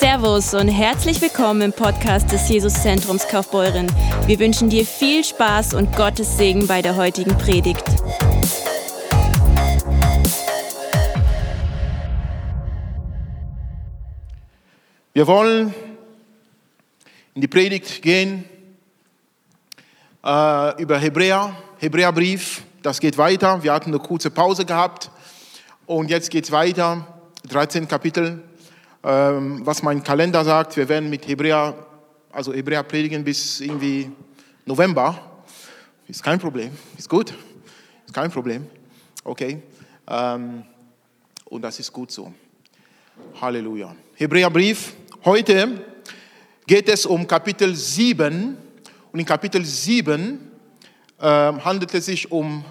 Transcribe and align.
Servus 0.00 0.54
und 0.54 0.68
herzlich 0.68 1.20
willkommen 1.20 1.60
im 1.60 1.72
Podcast 1.72 2.30
des 2.30 2.48
Jesuszentrums 2.48 3.26
Kaufbeuren. 3.26 3.88
Wir 4.26 4.38
wünschen 4.38 4.70
dir 4.70 4.86
viel 4.86 5.24
Spaß 5.24 5.74
und 5.74 5.96
Gottes 5.96 6.38
Segen 6.38 6.68
bei 6.68 6.82
der 6.82 6.94
heutigen 6.94 7.36
Predigt. 7.36 7.82
Wir 15.14 15.26
wollen 15.26 15.74
in 17.34 17.40
die 17.40 17.48
Predigt 17.48 18.00
gehen 18.00 18.44
äh, 20.24 20.80
über 20.80 20.96
Hebräer, 20.98 21.56
Hebräerbrief. 21.78 22.62
Das 22.84 23.00
geht 23.00 23.18
weiter. 23.18 23.64
Wir 23.64 23.72
hatten 23.72 23.90
eine 23.90 23.98
kurze 23.98 24.30
Pause 24.30 24.64
gehabt 24.64 25.10
und 25.86 26.08
jetzt 26.08 26.30
geht 26.30 26.44
es 26.44 26.52
weiter. 26.52 27.04
13 27.48 27.88
Kapitel 27.88 28.44
ähm, 29.02 29.64
was 29.64 29.82
mein 29.82 30.02
Kalender 30.02 30.44
sagt, 30.44 30.76
wir 30.76 30.88
werden 30.88 31.08
mit 31.08 31.26
Hebräer, 31.26 31.74
also 32.32 32.52
Hebräer 32.52 32.82
predigen 32.82 33.24
bis 33.24 33.60
irgendwie 33.60 34.10
November. 34.64 35.44
Ist 36.08 36.22
kein 36.22 36.38
Problem, 36.38 36.70
ist 36.96 37.08
gut, 37.08 37.34
ist 38.06 38.14
kein 38.14 38.30
Problem. 38.30 38.66
Okay, 39.24 39.62
ähm, 40.06 40.64
und 41.44 41.62
das 41.62 41.78
ist 41.78 41.92
gut 41.92 42.10
so. 42.10 42.32
Halleluja. 43.40 43.94
Hebräerbrief, 44.14 44.94
heute 45.24 45.84
geht 46.66 46.88
es 46.88 47.06
um 47.06 47.26
Kapitel 47.26 47.74
7 47.74 48.56
und 49.12 49.20
in 49.20 49.26
Kapitel 49.26 49.64
7 49.64 50.50
äh, 51.18 51.24
handelt 51.24 51.92
es 51.94 52.06
sich 52.06 52.30
um, 52.30 52.64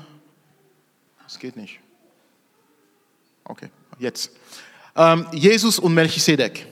es 1.26 1.38
geht 1.38 1.56
nicht. 1.56 1.80
Okay, 3.44 3.70
jetzt. 4.00 4.32
Ähm, 4.98 5.28
Jesus 5.32 5.78
und 5.78 5.94
Melchisedek. 5.94 6.66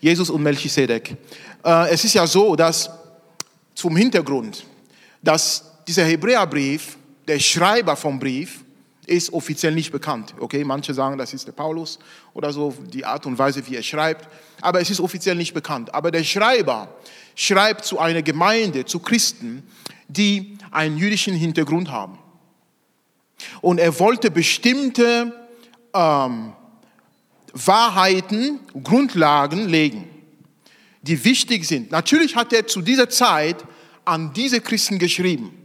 Jesus 0.00 0.28
und 0.30 0.42
Melchisedek. 0.42 1.16
Äh, 1.64 1.90
es 1.90 2.04
ist 2.04 2.14
ja 2.14 2.26
so, 2.26 2.56
dass 2.56 2.90
zum 3.72 3.96
Hintergrund, 3.96 4.64
dass 5.22 5.64
dieser 5.86 6.04
Hebräerbrief, 6.04 6.98
der 7.28 7.38
Schreiber 7.38 7.94
vom 7.94 8.18
Brief, 8.18 8.64
ist 9.06 9.32
offiziell 9.32 9.74
nicht 9.74 9.92
bekannt. 9.92 10.34
Okay, 10.40 10.64
manche 10.64 10.92
sagen, 10.92 11.18
das 11.18 11.32
ist 11.32 11.46
der 11.46 11.52
Paulus 11.52 12.00
oder 12.34 12.52
so, 12.52 12.74
die 12.92 13.04
Art 13.04 13.26
und 13.26 13.38
Weise, 13.38 13.64
wie 13.68 13.76
er 13.76 13.82
schreibt. 13.82 14.28
Aber 14.60 14.80
es 14.80 14.90
ist 14.90 15.00
offiziell 15.00 15.36
nicht 15.36 15.54
bekannt. 15.54 15.94
Aber 15.94 16.10
der 16.10 16.24
Schreiber 16.24 16.88
schreibt 17.36 17.84
zu 17.84 18.00
einer 18.00 18.22
Gemeinde, 18.22 18.84
zu 18.84 18.98
Christen, 18.98 19.62
die 20.08 20.58
einen 20.72 20.98
jüdischen 20.98 21.34
Hintergrund 21.34 21.90
haben. 21.90 22.18
Und 23.60 23.78
er 23.78 23.98
wollte 23.98 24.30
bestimmte 24.30 25.32
ähm, 25.94 26.52
Wahrheiten, 27.52 28.60
Grundlagen 28.82 29.68
legen, 29.68 30.08
die 31.02 31.22
wichtig 31.24 31.66
sind. 31.66 31.90
Natürlich 31.90 32.36
hat 32.36 32.52
er 32.52 32.66
zu 32.66 32.80
dieser 32.80 33.08
Zeit 33.08 33.56
an 34.04 34.32
diese 34.32 34.60
Christen 34.60 34.98
geschrieben. 34.98 35.56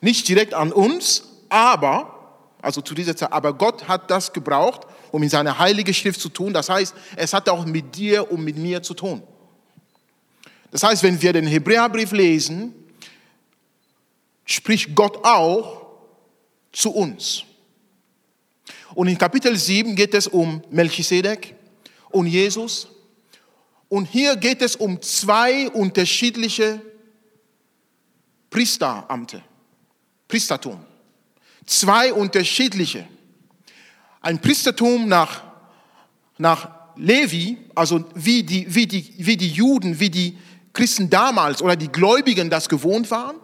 Nicht 0.00 0.28
direkt 0.28 0.54
an 0.54 0.72
uns, 0.72 1.24
aber, 1.48 2.38
also 2.62 2.80
zu 2.80 2.94
dieser 2.94 3.16
Zeit, 3.16 3.32
aber 3.32 3.52
Gott 3.54 3.88
hat 3.88 4.10
das 4.10 4.32
gebraucht, 4.32 4.86
um 5.10 5.22
in 5.22 5.28
seine 5.28 5.58
heilige 5.58 5.92
Schrift 5.92 6.20
zu 6.20 6.28
tun. 6.28 6.52
Das 6.52 6.68
heißt, 6.68 6.94
es 7.16 7.32
hat 7.32 7.48
auch 7.48 7.66
mit 7.66 7.96
dir 7.96 8.30
und 8.30 8.44
mit 8.44 8.56
mir 8.56 8.82
zu 8.82 8.94
tun. 8.94 9.22
Das 10.70 10.82
heißt, 10.82 11.02
wenn 11.02 11.20
wir 11.20 11.32
den 11.32 11.46
Hebräerbrief 11.46 12.12
lesen, 12.12 12.74
spricht 14.44 14.94
Gott 14.94 15.24
auch 15.24 15.86
zu 16.72 16.92
uns. 16.92 17.44
Und 18.94 19.08
in 19.08 19.18
Kapitel 19.18 19.56
7 19.56 19.94
geht 19.94 20.14
es 20.14 20.26
um 20.26 20.62
Melchisedek 20.70 21.54
und 22.10 22.26
Jesus. 22.26 22.88
Und 23.88 24.06
hier 24.06 24.36
geht 24.36 24.62
es 24.62 24.76
um 24.76 25.00
zwei 25.02 25.68
unterschiedliche 25.70 26.80
Priesteramte, 28.48 29.42
Priestertum. 30.28 30.84
Zwei 31.66 32.12
unterschiedliche. 32.12 33.06
Ein 34.20 34.40
Priestertum 34.40 35.08
nach, 35.08 35.42
nach 36.38 36.68
Levi, 36.96 37.58
also 37.74 38.04
wie 38.14 38.42
die, 38.42 38.72
wie, 38.74 38.86
die, 38.86 39.14
wie 39.18 39.36
die 39.36 39.48
Juden, 39.48 39.98
wie 39.98 40.10
die 40.10 40.36
Christen 40.72 41.08
damals 41.08 41.62
oder 41.62 41.76
die 41.76 41.88
Gläubigen 41.88 42.50
das 42.50 42.68
gewohnt 42.68 43.10
waren. 43.10 43.36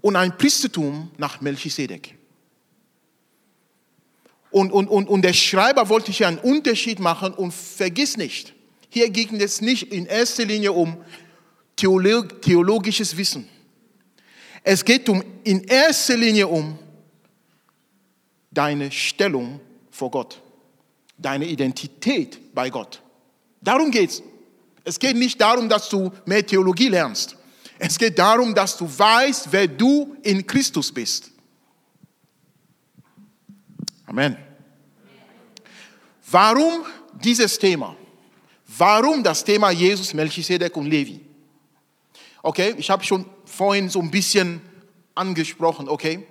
Und 0.00 0.16
ein 0.16 0.36
Priestertum 0.36 1.10
nach 1.18 1.40
Melchisedek. 1.40 2.16
Und, 4.54 4.70
und, 4.70 4.86
und, 4.86 5.08
und 5.08 5.22
der 5.22 5.32
Schreiber 5.32 5.88
wollte 5.88 6.12
hier 6.12 6.28
einen 6.28 6.38
Unterschied 6.38 7.00
machen 7.00 7.34
und 7.34 7.52
vergiss 7.52 8.16
nicht, 8.16 8.54
hier 8.88 9.10
ging 9.10 9.40
es 9.40 9.60
nicht 9.60 9.92
in 9.92 10.06
erster 10.06 10.44
Linie 10.44 10.70
um 10.70 10.96
Theolog 11.74 12.40
theologisches 12.40 13.16
Wissen. 13.16 13.48
Es 14.62 14.84
geht 14.84 15.08
um, 15.08 15.24
in 15.42 15.64
erster 15.64 16.16
Linie 16.16 16.46
um 16.46 16.78
deine 18.52 18.92
Stellung 18.92 19.58
vor 19.90 20.12
Gott, 20.12 20.40
deine 21.18 21.46
Identität 21.46 22.54
bei 22.54 22.70
Gott. 22.70 23.02
Darum 23.60 23.90
geht 23.90 24.10
es. 24.10 24.22
Es 24.84 25.00
geht 25.00 25.16
nicht 25.16 25.40
darum, 25.40 25.68
dass 25.68 25.88
du 25.88 26.12
mehr 26.26 26.46
Theologie 26.46 26.90
lernst. 26.90 27.36
Es 27.80 27.98
geht 27.98 28.16
darum, 28.20 28.54
dass 28.54 28.76
du 28.76 28.86
weißt, 28.86 29.48
wer 29.50 29.66
du 29.66 30.16
in 30.22 30.46
Christus 30.46 30.92
bist. 30.92 31.32
Amen. 34.06 34.36
Warum 36.30 36.84
dieses 37.12 37.58
Thema? 37.58 37.96
Warum 38.66 39.22
das 39.22 39.44
Thema 39.44 39.70
Jesus, 39.70 40.14
Melchisedek 40.14 40.76
und 40.76 40.86
Levi? 40.86 41.20
Okay, 42.42 42.74
ich 42.76 42.90
habe 42.90 43.04
schon 43.04 43.24
vorhin 43.44 43.88
so 43.88 44.00
ein 44.00 44.10
bisschen 44.10 44.60
angesprochen, 45.14 45.88
okay? 45.88 46.26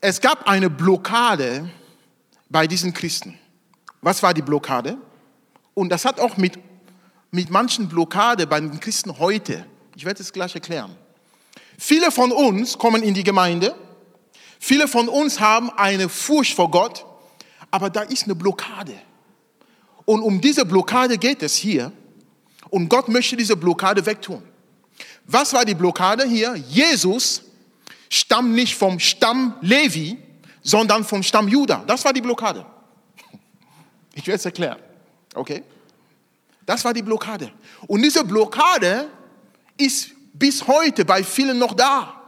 Es 0.00 0.20
gab 0.20 0.48
eine 0.48 0.68
Blockade 0.68 1.70
bei 2.50 2.66
diesen 2.66 2.92
Christen. 2.92 3.38
Was 4.00 4.22
war 4.22 4.34
die 4.34 4.42
Blockade? 4.42 4.98
Und 5.74 5.88
das 5.90 6.04
hat 6.04 6.18
auch 6.18 6.36
mit, 6.36 6.58
mit 7.30 7.50
manchen 7.50 7.88
Blockade 7.88 8.46
bei 8.46 8.60
den 8.60 8.80
Christen 8.80 9.18
heute. 9.18 9.64
Ich 9.96 10.04
werde 10.04 10.22
es 10.22 10.32
gleich 10.32 10.54
erklären. 10.54 10.96
Viele 11.78 12.10
von 12.10 12.32
uns 12.32 12.76
kommen 12.76 13.02
in 13.02 13.14
die 13.14 13.24
Gemeinde. 13.24 13.74
Viele 14.64 14.86
von 14.86 15.08
uns 15.08 15.40
haben 15.40 15.70
eine 15.70 16.08
Furcht 16.08 16.54
vor 16.54 16.70
Gott 16.70 17.04
aber 17.72 17.90
da 17.90 18.02
ist 18.02 18.24
eine 18.24 18.36
Blockade. 18.36 18.94
Und 20.04 20.20
um 20.22 20.40
diese 20.40 20.64
Blockade 20.64 21.18
geht 21.18 21.42
es 21.42 21.56
hier. 21.56 21.90
Und 22.68 22.88
Gott 22.88 23.08
möchte 23.08 23.34
diese 23.34 23.56
Blockade 23.56 24.04
wegtun. 24.04 24.42
Was 25.24 25.52
war 25.54 25.64
die 25.64 25.74
Blockade 25.74 26.28
hier? 26.28 26.54
Jesus 26.54 27.42
stammt 28.10 28.50
nicht 28.50 28.76
vom 28.76 29.00
Stamm 29.00 29.54
Levi, 29.62 30.18
sondern 30.62 31.02
vom 31.02 31.22
Stamm 31.22 31.48
Juda. 31.48 31.82
Das 31.86 32.04
war 32.04 32.12
die 32.12 32.20
Blockade. 32.20 32.64
Ich 34.14 34.26
werde 34.26 34.36
es 34.36 34.44
erklären. 34.44 34.78
Okay? 35.34 35.62
Das 36.66 36.84
war 36.84 36.92
die 36.92 37.00
Blockade. 37.00 37.50
Und 37.86 38.02
diese 38.02 38.22
Blockade 38.22 39.08
ist 39.78 40.10
bis 40.34 40.66
heute 40.66 41.06
bei 41.06 41.24
vielen 41.24 41.58
noch 41.58 41.72
da. 41.72 42.21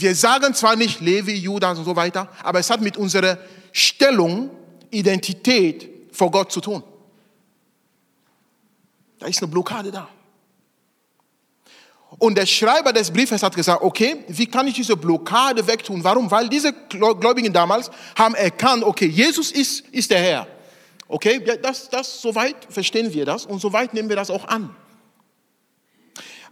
Wir 0.00 0.14
sagen 0.14 0.54
zwar 0.54 0.76
nicht 0.76 1.00
Levi, 1.00 1.34
Judas 1.34 1.78
und 1.78 1.84
so 1.84 1.94
weiter, 1.94 2.28
aber 2.42 2.58
es 2.58 2.70
hat 2.70 2.80
mit 2.80 2.96
unserer 2.96 3.38
Stellung, 3.72 4.50
Identität 4.90 5.88
vor 6.10 6.30
Gott 6.30 6.50
zu 6.50 6.60
tun. 6.60 6.82
Da 9.18 9.26
ist 9.26 9.42
eine 9.42 9.50
Blockade 9.50 9.90
da. 9.90 10.08
Und 12.18 12.36
der 12.36 12.46
Schreiber 12.46 12.92
des 12.92 13.10
Briefes 13.10 13.42
hat 13.42 13.54
gesagt, 13.54 13.82
okay, 13.82 14.24
wie 14.26 14.46
kann 14.46 14.66
ich 14.66 14.74
diese 14.74 14.96
Blockade 14.96 15.66
wegtun? 15.66 16.02
Warum? 16.02 16.30
Weil 16.30 16.48
diese 16.48 16.72
Gläubigen 16.72 17.52
damals 17.52 17.90
haben 18.16 18.34
erkannt, 18.34 18.82
okay, 18.82 19.06
Jesus 19.06 19.52
ist, 19.52 19.80
ist 19.88 20.10
der 20.10 20.18
Herr. 20.18 20.46
Okay, 21.06 21.44
das, 21.62 21.88
das, 21.88 22.20
soweit 22.20 22.56
verstehen 22.68 23.12
wir 23.12 23.24
das 23.24 23.46
und 23.46 23.60
soweit 23.60 23.94
nehmen 23.94 24.08
wir 24.08 24.16
das 24.16 24.30
auch 24.30 24.48
an. 24.48 24.74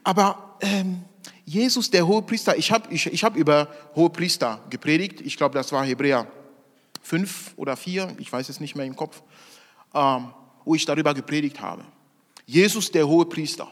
Aber 0.05 0.57
ähm, 0.61 1.05
Jesus, 1.49 1.91
der 1.91 2.07
Hohepriester, 2.07 2.59
ich 2.59 2.71
habe 2.71 2.93
ich, 2.93 3.07
ich 3.07 3.25
hab 3.25 3.35
über 3.35 3.69
Hohepriester 3.95 4.61
gepredigt, 4.69 5.23
ich 5.23 5.39
glaube, 5.39 5.55
das 5.55 5.73
war 5.73 5.83
Hebräer 5.83 6.27
fünf 7.03 7.55
oder 7.57 7.75
vier, 7.75 8.15
ich 8.19 8.31
weiß 8.31 8.51
es 8.51 8.61
nicht 8.61 8.77
mehr 8.77 8.85
im 8.85 8.95
Kopf, 8.95 9.23
ähm, 9.95 10.29
wo 10.67 10.75
ich 10.75 10.85
darüber 10.85 11.15
gepredigt 11.15 11.59
habe. 11.59 11.87
Jesus, 12.45 12.91
der 12.91 13.09
hohe 13.09 13.25
Priester. 13.25 13.67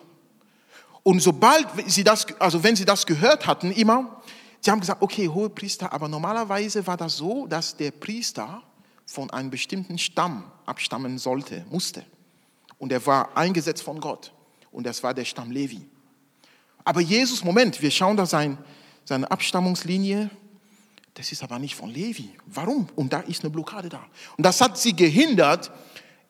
Und 1.02 1.20
sobald 1.20 1.66
sie 1.86 2.02
das, 2.02 2.26
also 2.38 2.64
wenn 2.64 2.76
sie 2.76 2.86
das 2.86 3.04
gehört 3.04 3.46
hatten, 3.46 3.70
immer, 3.72 4.22
sie 4.60 4.70
haben 4.70 4.80
gesagt, 4.80 5.02
okay, 5.02 5.28
hohe 5.28 5.50
Priester, 5.50 5.92
aber 5.92 6.08
normalerweise 6.08 6.86
war 6.86 6.96
das 6.96 7.18
so, 7.18 7.46
dass 7.46 7.76
der 7.76 7.90
Priester 7.90 8.62
von 9.04 9.28
einem 9.30 9.50
bestimmten 9.50 9.98
Stamm 9.98 10.44
abstammen 10.64 11.18
sollte, 11.18 11.66
musste. 11.70 12.06
Und 12.78 12.90
er 12.90 13.04
war 13.04 13.36
eingesetzt 13.36 13.82
von 13.82 14.00
Gott. 14.00 14.32
Und 14.72 14.86
das 14.86 15.02
war 15.02 15.12
der 15.12 15.26
Stamm 15.26 15.50
Levi. 15.50 15.86
Aber 16.86 17.00
Jesus, 17.00 17.42
Moment, 17.42 17.82
wir 17.82 17.90
schauen 17.90 18.16
da 18.16 18.26
sein, 18.26 18.56
seine 19.04 19.28
Abstammungslinie, 19.28 20.30
das 21.14 21.32
ist 21.32 21.42
aber 21.42 21.58
nicht 21.58 21.74
von 21.74 21.90
Levi. 21.90 22.30
Warum? 22.46 22.86
Und 22.94 23.12
da 23.12 23.20
ist 23.20 23.42
eine 23.42 23.50
Blockade 23.50 23.88
da. 23.88 24.04
Und 24.36 24.46
das 24.46 24.60
hat 24.60 24.78
sie 24.78 24.94
gehindert, 24.94 25.72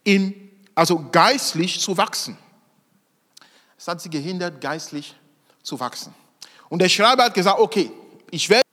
in 0.02 0.34
also 0.74 1.08
geistlich 1.12 1.78
zu 1.78 1.96
wachsen. 1.98 2.38
Es 3.76 3.86
hat 3.86 4.00
sie 4.00 4.08
gehindert, 4.08 4.62
geistlich 4.62 5.14
zu 5.62 5.78
wachsen. 5.78 6.14
Und 6.70 6.80
der 6.80 6.88
Schreiber 6.88 7.24
hat 7.24 7.34
gesagt, 7.34 7.60
okay, 7.60 7.90
ich 8.30 8.48
werde, 8.48 8.64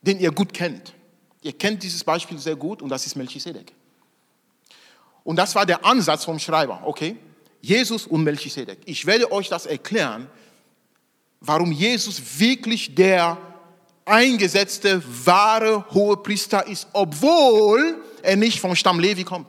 den 0.00 0.20
ihr 0.20 0.32
gut 0.32 0.54
kennt. 0.54 0.94
Ihr 1.42 1.52
kennt 1.52 1.82
dieses 1.82 2.02
Beispiel 2.02 2.38
sehr 2.38 2.56
gut 2.56 2.80
und 2.80 2.88
das 2.88 3.04
ist 3.04 3.14
Melchisedek. 3.14 3.74
Und 5.22 5.36
das 5.36 5.54
war 5.54 5.66
der 5.66 5.84
Ansatz 5.84 6.24
vom 6.24 6.38
Schreiber, 6.38 6.80
okay? 6.84 7.16
Jesus 7.60 8.06
und 8.06 8.24
Melchisedek. 8.24 8.78
Ich 8.86 9.04
werde 9.04 9.30
euch 9.30 9.50
das 9.50 9.66
erklären, 9.66 10.26
warum 11.40 11.72
Jesus 11.72 12.20
wirklich 12.38 12.94
der 12.94 13.38
eingesetzte, 14.04 15.02
wahre 15.24 15.84
Hohepriester 15.90 16.66
ist, 16.66 16.88
obwohl 16.92 18.02
er 18.22 18.36
nicht 18.36 18.60
vom 18.60 18.74
Stamm 18.74 19.00
Levi 19.00 19.24
kommt. 19.24 19.48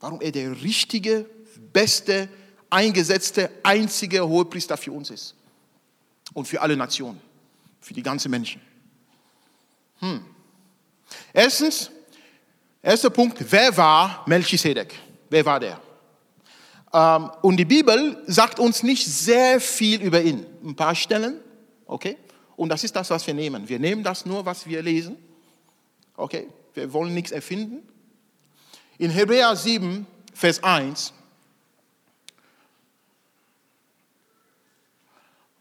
Warum 0.00 0.20
er 0.20 0.32
der 0.32 0.60
richtige, 0.62 1.26
beste, 1.72 2.28
eingesetzte, 2.68 3.50
einzige 3.62 4.26
Hohepriester 4.26 4.76
für 4.76 4.92
uns 4.92 5.10
ist. 5.10 5.34
Und 6.32 6.46
für 6.48 6.60
alle 6.60 6.76
Nationen, 6.76 7.20
für 7.80 7.94
die 7.94 8.02
ganzen 8.02 8.30
Menschen. 8.30 8.60
Hm. 10.00 10.24
Erstens, 11.32 11.90
erster 12.82 13.10
Punkt, 13.10 13.44
wer 13.50 13.76
war 13.76 14.24
Melchisedek? 14.26 14.94
Wer 15.30 15.44
war 15.44 15.60
der? 15.60 15.80
Ähm, 16.94 17.30
und 17.42 17.56
die 17.56 17.64
Bibel 17.64 18.22
sagt 18.26 18.60
uns 18.60 18.84
nicht 18.84 19.04
sehr 19.04 19.60
viel 19.60 20.00
über 20.00 20.22
ihn. 20.22 20.46
Ein 20.62 20.76
paar 20.76 20.94
Stellen, 20.94 21.40
okay? 21.86 22.16
Und 22.56 22.68
das 22.68 22.84
ist 22.84 22.94
das, 22.94 23.10
was 23.10 23.26
wir 23.26 23.34
nehmen. 23.34 23.68
Wir 23.68 23.80
nehmen 23.80 24.04
das 24.04 24.24
nur, 24.24 24.46
was 24.46 24.64
wir 24.66 24.80
lesen. 24.80 25.16
Okay? 26.16 26.46
Wir 26.72 26.92
wollen 26.92 27.12
nichts 27.12 27.32
erfinden. 27.32 27.82
In 28.96 29.10
Hebräer 29.10 29.56
7, 29.56 30.06
Vers 30.32 30.62
1 30.62 31.12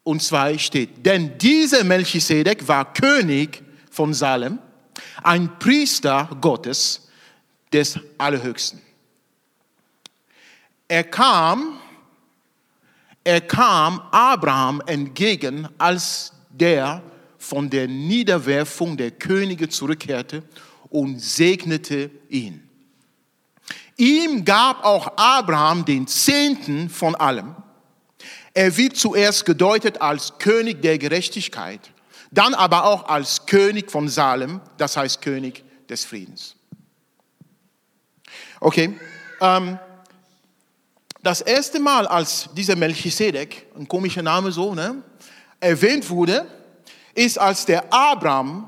und 0.03 0.21
2 0.21 0.59
steht, 0.59 1.03
denn 1.03 1.35
dieser 1.39 1.83
Melchisedek 1.83 2.68
war 2.68 2.94
König 2.94 3.63
von 3.89 4.13
Salem, 4.13 4.59
ein 5.24 5.57
Priester 5.57 6.30
Gottes 6.41 7.07
des 7.71 8.00
Allerhöchsten. 8.19 8.82
Er 10.94 11.06
kam, 11.06 11.80
er 13.24 13.42
kam 13.42 14.00
Abraham 14.12 14.80
entgegen, 14.86 15.68
als 15.80 16.34
der 16.51 17.01
von 17.40 17.68
der 17.68 17.88
Niederwerfung 17.88 18.95
der 18.95 19.10
Könige 19.10 19.68
zurückkehrte 19.68 20.44
und 20.92 21.19
segnete 21.19 22.12
ihn. 22.30 22.69
Ihm 23.98 24.45
gab 24.45 24.86
auch 24.86 25.18
Abraham 25.18 25.84
den 25.84 26.06
Zehnten 26.06 26.92
von 26.92 27.16
allem. 27.16 27.56
Er 28.54 28.78
wird 28.78 28.95
zuerst 28.95 29.45
gedeutet 29.45 30.00
als 30.00 30.38
König 30.38 30.84
der 30.84 31.00
Gerechtigkeit, 31.00 31.90
dann 32.30 32.54
aber 32.54 32.84
auch 32.84 33.07
als 33.07 33.48
König 33.48 33.90
von 33.90 34.07
Salem, 34.10 34.62
das 34.78 34.95
heißt 34.95 35.24
König 35.24 35.63
des 35.90 36.06
Friedens. 36.06 36.56
Okay, 38.60 38.95
ähm, 39.42 39.80
das 41.23 41.39
erste 41.39 41.79
Mal, 41.79 42.05
als 42.05 42.49
dieser 42.55 42.75
Melchisedek, 42.75 43.67
ein 43.77 43.87
komischer 43.87 44.21
Name 44.21 44.51
so, 44.51 44.75
ne, 44.75 45.01
erwähnt 45.59 46.09
wurde, 46.09 46.45
ist, 47.15 47.39
als 47.39 47.65
der 47.65 47.91
Abraham 47.93 48.67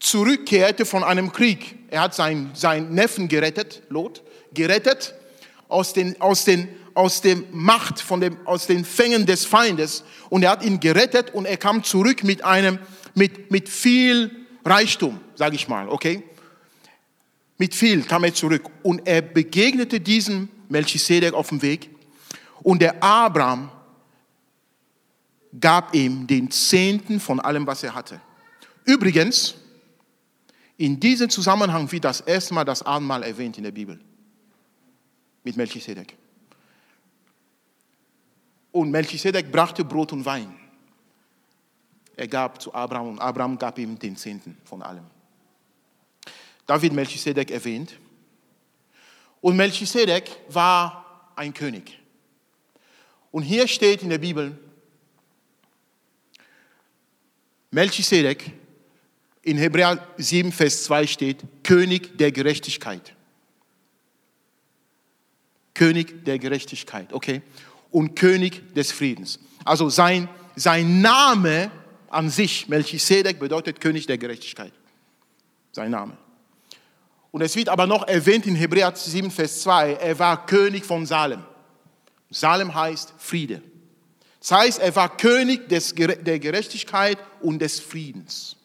zurückkehrte 0.00 0.86
von 0.86 1.04
einem 1.04 1.30
Krieg. 1.30 1.76
Er 1.90 2.00
hat 2.02 2.14
seinen, 2.14 2.54
seinen 2.54 2.94
Neffen 2.94 3.28
gerettet, 3.28 3.82
Lot, 3.90 4.22
gerettet 4.54 5.14
aus 5.68 5.92
den, 5.92 6.18
aus 6.22 6.44
den, 6.44 6.68
aus 6.94 7.20
dem 7.20 7.44
Macht, 7.52 8.00
von 8.00 8.22
dem, 8.22 8.38
aus 8.46 8.66
den 8.66 8.86
Fängen 8.86 9.26
des 9.26 9.44
Feindes. 9.44 10.04
Und 10.30 10.44
er 10.44 10.52
hat 10.52 10.64
ihn 10.64 10.80
gerettet 10.80 11.34
und 11.34 11.44
er 11.44 11.58
kam 11.58 11.84
zurück 11.84 12.24
mit 12.24 12.44
einem, 12.44 12.78
mit, 13.14 13.50
mit 13.50 13.68
viel 13.68 14.30
Reichtum, 14.64 15.20
sage 15.34 15.56
ich 15.56 15.68
mal, 15.68 15.88
okay? 15.90 16.22
Mit 17.58 17.74
viel 17.74 18.04
kam 18.04 18.24
er 18.24 18.32
zurück. 18.32 18.64
Und 18.82 19.06
er 19.06 19.20
begegnete 19.20 20.00
diesem 20.00 20.48
Melchisedek 20.68 21.34
auf 21.34 21.48
dem 21.48 21.62
Weg. 21.62 21.90
Und 22.62 22.80
der 22.80 23.02
Abraham 23.02 23.70
gab 25.58 25.94
ihm 25.94 26.26
den 26.26 26.50
Zehnten 26.50 27.20
von 27.20 27.40
allem, 27.40 27.66
was 27.66 27.82
er 27.82 27.94
hatte. 27.94 28.20
Übrigens, 28.84 29.54
in 30.76 30.98
diesem 30.98 31.28
Zusammenhang 31.28 31.90
wird 31.90 32.04
das 32.04 32.20
erste 32.20 32.54
Mal 32.54 32.64
das 32.64 32.82
Abendmahl 32.82 33.22
erwähnt 33.22 33.58
in 33.58 33.64
der 33.64 33.72
Bibel. 33.72 33.98
Mit 35.42 35.56
Melchisedek. 35.56 36.16
Und 38.70 38.90
Melchisedek 38.90 39.50
brachte 39.50 39.84
Brot 39.84 40.12
und 40.12 40.24
Wein. 40.24 40.54
Er 42.16 42.28
gab 42.28 42.60
zu 42.60 42.74
Abraham 42.74 43.08
und 43.08 43.18
Abraham 43.20 43.58
gab 43.58 43.78
ihm 43.78 43.98
den 43.98 44.16
Zehnten 44.16 44.56
von 44.64 44.82
allem. 44.82 45.04
Da 46.66 46.80
wird 46.80 46.92
Melchisedek 46.92 47.50
erwähnt. 47.50 47.98
Und 49.40 49.56
Melchisedek 49.56 50.30
war 50.48 51.32
ein 51.36 51.54
König. 51.54 51.98
Und 53.30 53.42
hier 53.42 53.68
steht 53.68 54.02
in 54.02 54.08
der 54.08 54.18
Bibel, 54.18 54.58
Melchisedek, 57.70 58.52
in 59.42 59.58
Hebräer 59.58 60.06
7, 60.16 60.52
Vers 60.52 60.84
2 60.84 61.06
steht, 61.06 61.44
König 61.62 62.18
der 62.18 62.32
Gerechtigkeit. 62.32 63.14
König 65.74 66.24
der 66.24 66.38
Gerechtigkeit, 66.38 67.12
okay? 67.12 67.42
Und 67.90 68.16
König 68.16 68.74
des 68.74 68.90
Friedens. 68.90 69.38
Also 69.64 69.88
sein, 69.88 70.28
sein 70.56 71.00
Name 71.00 71.70
an 72.08 72.30
sich, 72.30 72.68
Melchisedek, 72.68 73.38
bedeutet 73.38 73.80
König 73.80 74.06
der 74.06 74.18
Gerechtigkeit. 74.18 74.72
Sein 75.72 75.90
Name. 75.90 76.16
Und 77.30 77.42
es 77.42 77.56
wird 77.56 77.68
aber 77.68 77.86
noch 77.86 78.06
erwähnt 78.08 78.46
in 78.46 78.54
Hebräer 78.54 78.94
7, 78.94 79.30
Vers 79.30 79.62
2, 79.62 79.94
er 79.94 80.18
war 80.18 80.46
König 80.46 80.84
von 80.84 81.04
Salem. 81.04 81.44
Salem 82.30 82.74
heißt 82.74 83.14
Friede. 83.18 83.62
Das 84.40 84.52
heißt, 84.52 84.78
er 84.78 84.94
war 84.96 85.16
König 85.16 85.68
des, 85.68 85.94
der 85.94 86.38
Gerechtigkeit 86.38 87.18
und 87.40 87.60
des 87.60 87.80
Friedens. 87.80 88.56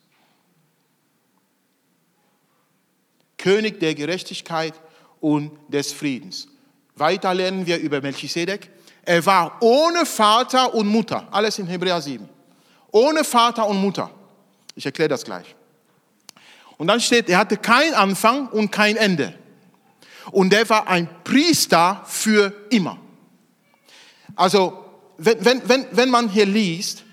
König 3.38 3.80
der 3.80 3.94
Gerechtigkeit 3.95 4.74
und 5.19 5.51
des 5.68 5.92
Friedens. 5.92 6.48
Weiter 6.96 7.34
lernen 7.34 7.65
wir 7.65 7.77
über 7.79 8.01
Melchisedek. 8.01 8.70
Er 9.03 9.25
war 9.25 9.58
ohne 9.62 10.05
Vater 10.05 10.74
und 10.74 10.88
Mutter. 10.88 11.27
Alles 11.32 11.60
in 11.60 11.67
Hebräer 11.67 12.01
7. 12.01 12.29
Ohne 12.91 13.24
Vater 13.24 13.67
und 13.67 13.82
Mutter. 13.82 14.10
Ich 14.75 14.86
erkläre 14.86 15.10
das 15.10 15.25
gleich. 15.25 15.55
Und 16.84 16.88
dann 16.88 17.00
steht, 17.00 17.30
er 17.30 17.38
hatte 17.38 17.56
kein 17.56 17.94
Anfang 17.94 18.50
und 18.50 18.70
kein 18.70 18.98
Ende. 18.98 19.34
Und 20.32 20.54
er 20.54 20.68
war 20.68 20.90
ein 20.90 21.08
Priester 21.24 22.04
für 22.06 22.54
immer. 22.72 22.98
Also, 24.36 24.84
wenn, 25.18 25.46
wenn, 25.46 25.70
wenn, 25.70 25.86
wenn 25.92 26.10
man 26.10 26.28
hier 26.28 26.46
liest, 26.46 27.06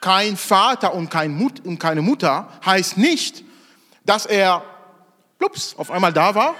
kein 0.00 0.36
Vater 0.36 0.94
und, 0.94 1.10
kein 1.10 1.32
Mut, 1.32 1.64
und 1.64 1.78
keine 1.78 2.02
Mutter, 2.02 2.48
heißt 2.66 2.96
nicht, 2.96 3.44
dass 4.04 4.26
er 4.26 4.64
plups, 5.38 5.76
auf 5.76 5.92
einmal 5.92 6.12
da 6.12 6.34
war 6.34 6.56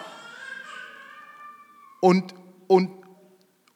und, 1.98 2.34
und, 2.68 2.88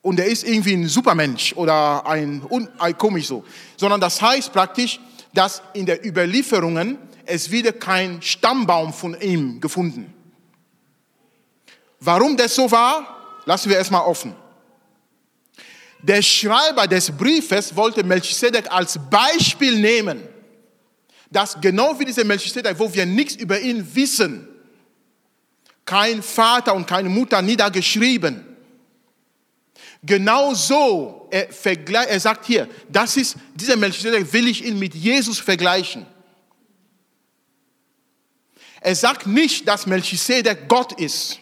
und 0.01 0.21
er 0.21 0.27
ist 0.27 0.45
irgendwie 0.45 0.75
ein 0.75 0.87
Supermensch 0.87 1.51
oder 1.51 2.07
ein, 2.07 2.47
ein 2.77 2.97
komisch 2.97 3.27
so, 3.27 3.43
sondern 3.75 3.99
das 3.99 4.21
heißt 4.21 4.53
praktisch, 4.53 5.01
dass 5.33 5.61
in 5.73 5.85
der 5.85 6.07
Überlieferungen 6.07 7.08
es 7.29 7.51
wieder 7.51 7.71
kein 7.71 8.21
Stammbaum 8.21 8.93
von 8.93 9.19
ihm 9.19 9.61
gefunden. 9.61 10.13
Warum 11.99 12.35
das 12.37 12.55
so 12.55 12.69
war, 12.71 13.41
lassen 13.45 13.69
wir 13.69 13.77
erstmal 13.77 14.05
offen. 14.05 14.35
Der 16.01 16.21
Schreiber 16.21 16.87
des 16.87 17.11
Briefes 17.11 17.75
wollte 17.75 18.03
Melchisedek 18.03 18.71
als 18.71 18.97
Beispiel 19.09 19.79
nehmen, 19.79 20.23
dass 21.29 21.59
genau 21.59 21.99
wie 21.99 22.05
dieser 22.05 22.23
Melchisedek, 22.23 22.79
wo 22.79 22.91
wir 22.93 23.05
nichts 23.05 23.35
über 23.35 23.59
ihn 23.59 23.85
wissen, 23.93 24.47
kein 25.85 26.23
Vater 26.23 26.73
und 26.73 26.87
keine 26.87 27.09
Mutter 27.09 27.41
niedergeschrieben. 27.41 28.45
Genau 30.01 30.53
so, 30.53 31.27
er, 31.29 31.49
er 32.07 32.19
sagt 32.19 32.45
hier, 32.45 32.69
das 32.87 33.17
ist, 33.17 33.35
dieser 33.53 33.75
Melchisedek 33.75 34.31
will 34.31 34.47
ich 34.47 34.63
ihn 34.63 34.79
mit 34.79 34.95
Jesus 34.95 35.39
vergleichen. 35.39 36.05
Er 38.81 38.95
sagt 38.95 39.27
nicht, 39.27 39.67
dass 39.67 39.85
Melchisedek 39.85 40.67
Gott 40.67 40.93
ist. 40.99 41.39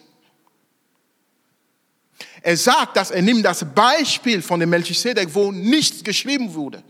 Er 2.41 2.58
sagt, 2.58 2.96
dass 2.96 3.12
er 3.12 3.22
nimmt 3.22 3.46
das 3.46 3.65
Beispiel 3.74 4.41
von 4.41 4.60
dem 4.60 4.70
Melchisedek, 4.70 5.34
wo 5.34 5.51
nichts 5.51 6.03
geschrieben 6.03 6.53
wurde. 6.53 6.84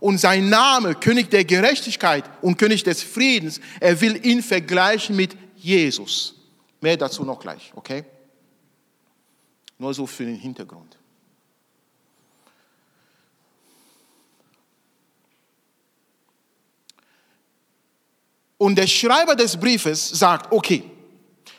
Und 0.00 0.18
sein 0.18 0.48
Name, 0.48 0.94
König 0.94 1.30
der 1.30 1.44
Gerechtigkeit 1.44 2.24
und 2.40 2.58
König 2.58 2.82
des 2.82 3.02
Friedens, 3.02 3.60
er 3.80 4.00
will 4.00 4.24
ihn 4.26 4.42
vergleichen 4.42 5.16
mit 5.16 5.36
Jesus. 5.56 6.34
Mehr 6.80 6.96
dazu 6.96 7.24
noch 7.24 7.38
gleich, 7.38 7.72
okay? 7.74 8.04
Nur 9.78 9.94
so 9.94 10.06
für 10.06 10.24
den 10.24 10.36
Hintergrund. 10.36 10.96
Und 18.62 18.76
der 18.76 18.86
Schreiber 18.86 19.34
des 19.34 19.56
Briefes 19.56 20.08
sagt, 20.08 20.52
okay, 20.52 20.84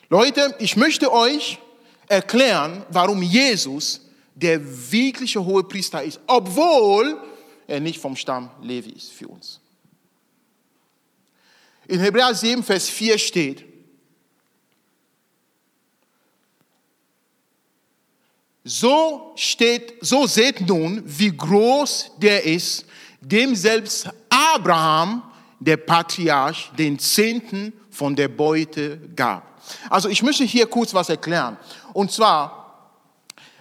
Leute, 0.07 0.55
ich 0.60 0.77
möchte 0.77 1.12
euch 1.12 1.60
erklären, 2.07 2.86
warum 2.88 3.22
Jesus 3.22 4.00
der 4.36 4.62
wirkliche 4.89 5.43
hohe 5.43 5.65
Priester 5.65 6.01
ist, 6.01 6.22
obwohl 6.27 7.22
er 7.67 7.81
nicht 7.81 8.00
vom 8.00 8.15
Stamm 8.15 8.50
Levi 8.62 8.91
ist 8.91 9.12
für 9.12 9.27
uns. 9.27 9.60
In 11.89 12.00
Hebräer 12.00 12.33
7, 12.33 12.63
Vers 12.63 12.88
4 12.88 13.17
steht, 13.17 13.65
so 18.63 19.33
steht, 19.36 19.95
so 20.00 20.25
seht 20.25 20.62
nun, 20.62 21.03
wie 21.05 21.36
groß 21.36 22.12
der 22.19 22.45
ist, 22.45 22.86
dem 23.19 23.57
selbst 23.57 24.10
Abraham, 24.29 25.32
der 25.63 25.77
Patriarch, 25.77 26.72
den 26.77 27.00
Zehnten 27.00 27.74
von 27.89 28.15
der 28.15 28.27
Beute 28.27 28.98
gab. 29.15 29.62
Also 29.89 30.10
ich 30.10 30.24
möchte 30.24 30.43
hier 30.43 30.67
kurz 30.67 30.93
was 30.93 31.10
erklären. 31.10 31.58
Und 31.93 32.12
zwar, 32.12 32.91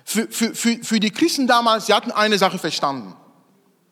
für, 0.04 0.28
für, 0.28 0.54
für, 0.54 0.82
für 0.82 1.00
die 1.00 1.10
Christen 1.10 1.46
damals, 1.46 1.86
sie 1.86 1.94
hatten 1.94 2.10
eine 2.10 2.38
Sache 2.38 2.58
verstanden. 2.58 3.14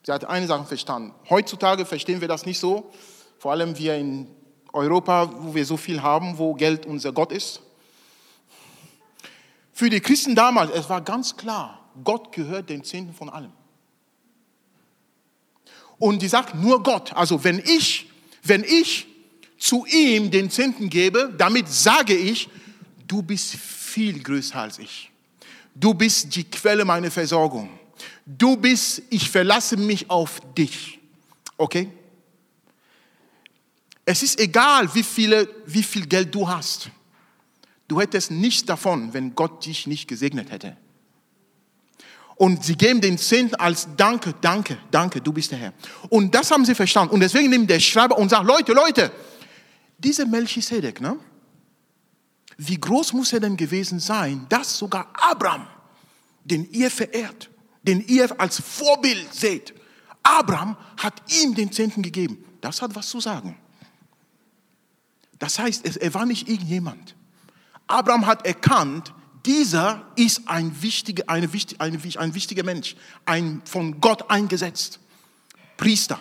Sie 0.03 0.11
hatten 0.11 0.25
eine 0.25 0.47
Sache 0.47 0.65
verstanden. 0.65 1.13
Heutzutage 1.29 1.85
verstehen 1.85 2.21
wir 2.21 2.27
das 2.27 2.45
nicht 2.45 2.59
so. 2.59 2.91
Vor 3.37 3.51
allem 3.51 3.77
wir 3.77 3.95
in 3.95 4.27
Europa, 4.73 5.29
wo 5.37 5.53
wir 5.53 5.65
so 5.65 5.77
viel 5.77 6.01
haben, 6.01 6.37
wo 6.37 6.53
Geld 6.53 6.85
unser 6.85 7.11
Gott 7.11 7.31
ist. 7.31 7.61
Für 9.73 9.89
die 9.89 9.99
Christen 9.99 10.35
damals, 10.35 10.71
es 10.71 10.89
war 10.89 11.01
ganz 11.01 11.35
klar, 11.35 11.79
Gott 12.03 12.31
gehört 12.31 12.69
den 12.69 12.83
Zehnten 12.83 13.13
von 13.13 13.29
allem. 13.29 13.51
Und 16.01 16.23
die 16.23 16.27
sagt 16.27 16.55
nur 16.55 16.81
Gott. 16.81 17.13
Also 17.13 17.43
wenn 17.43 17.59
ich, 17.59 18.09
wenn 18.41 18.63
ich 18.63 19.05
zu 19.59 19.85
ihm 19.85 20.31
den 20.31 20.49
Zehnten 20.49 20.89
gebe, 20.89 21.31
damit 21.37 21.69
sage 21.69 22.15
ich, 22.15 22.49
du 23.07 23.21
bist 23.21 23.53
viel 23.53 24.19
größer 24.23 24.55
als 24.55 24.79
ich. 24.79 25.11
Du 25.75 25.93
bist 25.93 26.35
die 26.35 26.43
Quelle 26.43 26.85
meiner 26.85 27.11
Versorgung. 27.11 27.69
Du 28.25 28.57
bist, 28.57 29.03
ich 29.11 29.29
verlasse 29.29 29.77
mich 29.77 30.09
auf 30.09 30.41
dich. 30.57 30.97
Okay? 31.55 31.87
Es 34.03 34.23
ist 34.23 34.39
egal, 34.39 34.91
wie, 34.95 35.03
viele, 35.03 35.47
wie 35.67 35.83
viel 35.83 36.07
Geld 36.07 36.33
du 36.33 36.49
hast. 36.49 36.89
Du 37.87 38.01
hättest 38.01 38.31
nichts 38.31 38.65
davon, 38.65 39.13
wenn 39.13 39.35
Gott 39.35 39.67
dich 39.67 39.85
nicht 39.85 40.07
gesegnet 40.07 40.49
hätte. 40.49 40.75
Und 42.41 42.65
sie 42.65 42.75
geben 42.75 43.01
den 43.01 43.19
Zehnten 43.19 43.53
als 43.53 43.87
Danke, 43.95 44.33
danke, 44.41 44.75
danke, 44.89 45.21
du 45.21 45.31
bist 45.31 45.51
der 45.51 45.59
Herr. 45.59 45.73
Und 46.09 46.33
das 46.33 46.49
haben 46.49 46.65
sie 46.65 46.73
verstanden. 46.73 47.13
Und 47.13 47.19
deswegen 47.19 47.51
nimmt 47.51 47.69
der 47.69 47.79
Schreiber 47.79 48.17
und 48.17 48.29
sagt, 48.29 48.47
Leute, 48.47 48.73
Leute, 48.73 49.11
dieser 49.99 50.25
Melchisedek, 50.25 51.01
ne? 51.01 51.19
wie 52.57 52.79
groß 52.79 53.13
muss 53.13 53.31
er 53.31 53.41
denn 53.41 53.55
gewesen 53.57 53.99
sein, 53.99 54.47
dass 54.49 54.75
sogar 54.75 55.13
Abraham, 55.13 55.67
den 56.43 56.67
ihr 56.71 56.89
verehrt, 56.89 57.51
den 57.83 58.01
ihr 58.07 58.27
als 58.41 58.59
Vorbild 58.59 59.31
seht, 59.31 59.75
Abraham 60.23 60.75
hat 60.97 61.21
ihm 61.43 61.53
den 61.53 61.71
Zehnten 61.71 62.01
gegeben. 62.01 62.43
Das 62.59 62.81
hat 62.81 62.95
was 62.95 63.07
zu 63.07 63.19
sagen. 63.19 63.55
Das 65.37 65.59
heißt, 65.59 65.85
er 65.85 66.13
war 66.15 66.25
nicht 66.25 66.49
irgendjemand. 66.49 67.15
Abraham 67.85 68.25
hat 68.25 68.47
erkannt, 68.47 69.13
dieser 69.45 70.05
ist 70.15 70.41
ein 70.47 70.81
wichtiger, 70.81 71.23
eine, 71.27 71.49
eine, 71.79 71.99
ein 72.17 72.35
wichtiger 72.35 72.63
Mensch, 72.63 72.95
ein 73.25 73.61
von 73.65 73.99
Gott 73.99 74.29
eingesetzt, 74.29 74.99
Priester, 75.77 76.19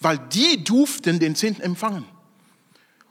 weil 0.00 0.18
die 0.18 0.62
durften 0.62 1.18
den 1.18 1.34
Zehnten 1.34 1.62
empfangen. 1.62 2.04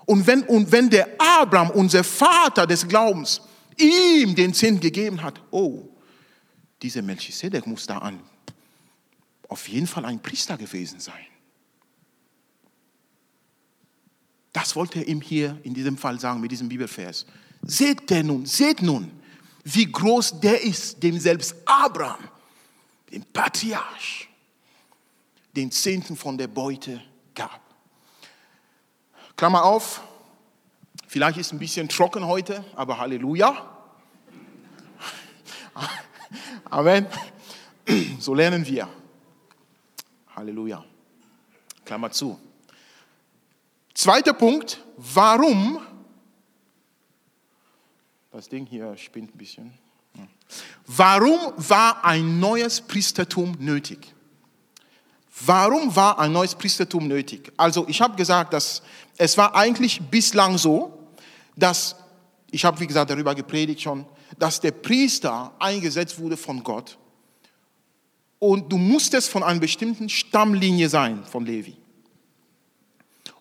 Und 0.06 0.28
wenn, 0.28 0.44
und 0.44 0.72
wenn 0.72 0.90
der 0.90 1.10
Abraham, 1.18 1.70
unser 1.72 2.04
Vater 2.04 2.68
des 2.68 2.88
Glaubens, 2.88 3.42
ihm 3.78 4.36
den 4.36 4.54
Zehnt 4.54 4.82
gegeben 4.82 5.22
hat, 5.22 5.42
oh, 5.52 5.90
dieser 6.82 7.02
Melchisedek 7.02 7.66
muss 7.66 7.86
da 7.86 8.00
an, 8.00 8.20
auf 9.48 9.68
jeden 9.68 9.88
Fall 9.88 10.06
ein 10.06 10.22
Priester 10.22 10.58
gewesen 10.58 11.00
sein. 11.00 11.26
Das 14.52 14.76
wollte 14.76 15.00
er 15.00 15.08
ihm 15.08 15.22
hier 15.22 15.58
in 15.64 15.74
diesem 15.74 15.98
Fall 15.98 16.20
sagen 16.20 16.40
mit 16.40 16.52
diesem 16.52 16.70
Bibelvers. 16.70 17.26
Seht 17.64 18.10
der 18.10 18.24
nun, 18.24 18.46
seht 18.46 18.82
nun, 18.82 19.12
wie 19.64 19.92
groß 19.92 20.40
der 20.40 20.62
ist, 20.62 21.02
dem 21.02 21.20
selbst 21.20 21.56
Abraham, 21.66 22.30
dem 23.12 23.24
Patriarch, 23.24 24.28
den 25.56 25.72
Zehnten 25.72 26.16
von 26.16 26.38
der 26.38 26.48
Beute 26.48 27.02
gab. 27.34 27.62
Klammer 29.36 29.64
auf, 29.64 30.02
vielleicht 31.08 31.38
ist 31.38 31.54
ein 31.54 31.60
bisschen 31.60 31.88
trocken 31.88 32.26
heute, 32.26 32.64
aber 32.76 32.98
Halleluja. 32.98 33.70
Amen. 36.70 37.08
So 38.20 38.34
lernen 38.34 38.66
wir. 38.66 38.88
Halleluja. 40.36 40.84
Klammer 41.86 42.12
zu. 42.12 42.40
Zweiter 43.94 44.34
Punkt, 44.34 44.84
warum, 44.98 45.80
das 48.34 48.50
Ding 48.50 48.66
hier 48.66 48.98
spinnt 48.98 49.36
ein 49.36 49.38
bisschen. 49.38 49.74
Warum 50.88 51.40
war 51.58 52.04
ein 52.04 52.40
neues 52.40 52.82
Priestertum 52.82 53.56
nötig? 53.60 54.12
Warum 55.46 55.96
war 55.96 56.18
ein 56.20 56.32
neues 56.32 56.56
Priestertum 56.56 57.08
nötig? 57.08 57.52
Also 57.58 57.88
ich 57.88 58.02
habe 58.02 58.16
gesagt, 58.16 58.54
dass 58.54 58.82
es 59.18 59.38
war 59.38 59.56
eigentlich 59.56 60.02
bislang 60.10 60.58
so, 60.58 61.08
dass, 61.56 61.96
ich 62.50 62.66
habe 62.66 62.80
wie 62.80 62.88
gesagt 62.88 63.12
darüber 63.12 63.36
gepredigt 63.36 63.82
schon, 63.82 64.06
dass 64.40 64.60
der 64.60 64.72
Priester 64.72 65.54
eingesetzt 65.60 66.20
wurde 66.20 66.38
von 66.38 66.64
Gott 66.64 66.98
und 68.40 68.72
du 68.72 68.78
musstest 68.78 69.30
von 69.30 69.44
einer 69.44 69.60
bestimmten 69.60 70.10
Stammlinie 70.10 70.90
sein 70.90 71.24
von 71.24 71.46
Levi. 71.46 71.78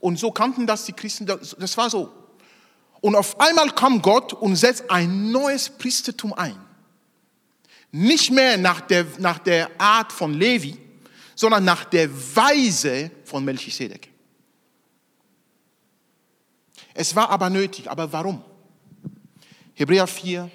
Und 0.00 0.18
so 0.18 0.30
kannten 0.30 0.66
das 0.66 0.84
die 0.84 0.92
Christen, 0.92 1.24
das 1.26 1.76
war 1.78 1.88
so. 1.88 2.21
Und 3.02 3.16
auf 3.16 3.38
einmal 3.40 3.68
kam 3.70 4.00
Gott 4.00 4.32
und 4.32 4.54
setzt 4.54 4.88
ein 4.88 5.32
neues 5.32 5.68
Priestertum 5.68 6.32
ein. 6.32 6.56
Nicht 7.90 8.30
mehr 8.30 8.56
nach 8.56 8.80
der, 8.80 9.04
nach 9.18 9.40
der 9.40 9.68
Art 9.78 10.12
von 10.12 10.32
Levi, 10.32 10.78
sondern 11.34 11.64
nach 11.64 11.84
der 11.84 12.08
Weise 12.34 13.10
von 13.24 13.44
Melchisedek. 13.44 14.08
Es 16.94 17.14
war 17.16 17.28
aber 17.28 17.50
nötig, 17.50 17.90
aber 17.90 18.10
warum? 18.12 18.42
Hebräer 19.74 20.06
4, 20.06 20.50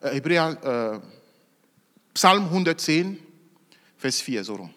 äh, 0.00 0.10
Hebräer, 0.10 1.02
äh, 1.02 1.06
Psalm 2.14 2.44
110, 2.44 3.18
Vers 3.98 4.22
4, 4.22 4.42
so 4.42 4.54
rum. 4.54 4.74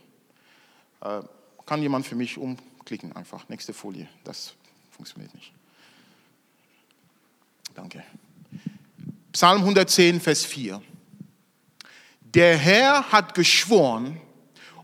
Äh, 0.99 1.21
kann 1.65 1.81
jemand 1.81 2.05
für 2.05 2.15
mich 2.15 2.37
umklicken 2.37 3.15
einfach? 3.15 3.47
Nächste 3.47 3.73
Folie, 3.73 4.09
das 4.25 4.53
funktioniert 4.91 5.33
nicht. 5.33 5.53
Danke. 7.73 8.03
Psalm 9.31 9.61
110, 9.61 10.21
Vers 10.21 10.45
4. 10.45 10.81
Der 12.21 12.57
Herr 12.57 13.11
hat 13.11 13.33
geschworen, 13.33 14.19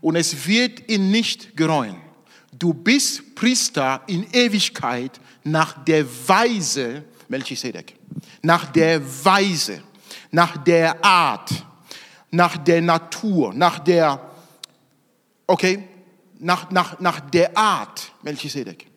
und 0.00 0.16
es 0.16 0.46
wird 0.46 0.88
ihn 0.90 1.10
nicht 1.10 1.56
gereuen. 1.56 1.96
Du 2.52 2.74
bist 2.74 3.34
Priester 3.34 4.02
in 4.06 4.26
Ewigkeit 4.32 5.20
nach 5.44 5.84
der 5.84 6.04
Weise 6.28 7.04
Melchisedek, 7.28 7.94
nach 8.42 8.66
der 8.72 9.00
Weise, 9.24 9.82
nach 10.30 10.56
der 10.64 11.02
Art, 11.04 11.50
nach 12.30 12.56
der 12.56 12.82
Natur, 12.82 13.54
nach 13.54 13.78
der, 13.78 14.20
okay, 15.46 15.84
nach, 16.38 16.70
nach, 16.70 16.98
nach 16.98 17.20
der 17.20 17.56
Art 17.56 18.12
Melchisedek. 18.22 18.89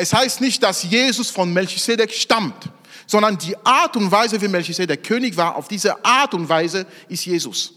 Es 0.00 0.14
heißt 0.14 0.40
nicht, 0.40 0.62
dass 0.62 0.82
Jesus 0.82 1.28
von 1.28 1.52
Melchisedek 1.52 2.10
stammt, 2.10 2.70
sondern 3.06 3.36
die 3.36 3.54
Art 3.66 3.98
und 3.98 4.10
Weise, 4.10 4.40
wie 4.40 4.48
Melchisedek 4.48 5.04
König 5.04 5.36
war, 5.36 5.56
auf 5.56 5.68
diese 5.68 6.02
Art 6.02 6.32
und 6.32 6.48
Weise 6.48 6.86
ist 7.10 7.26
Jesus 7.26 7.74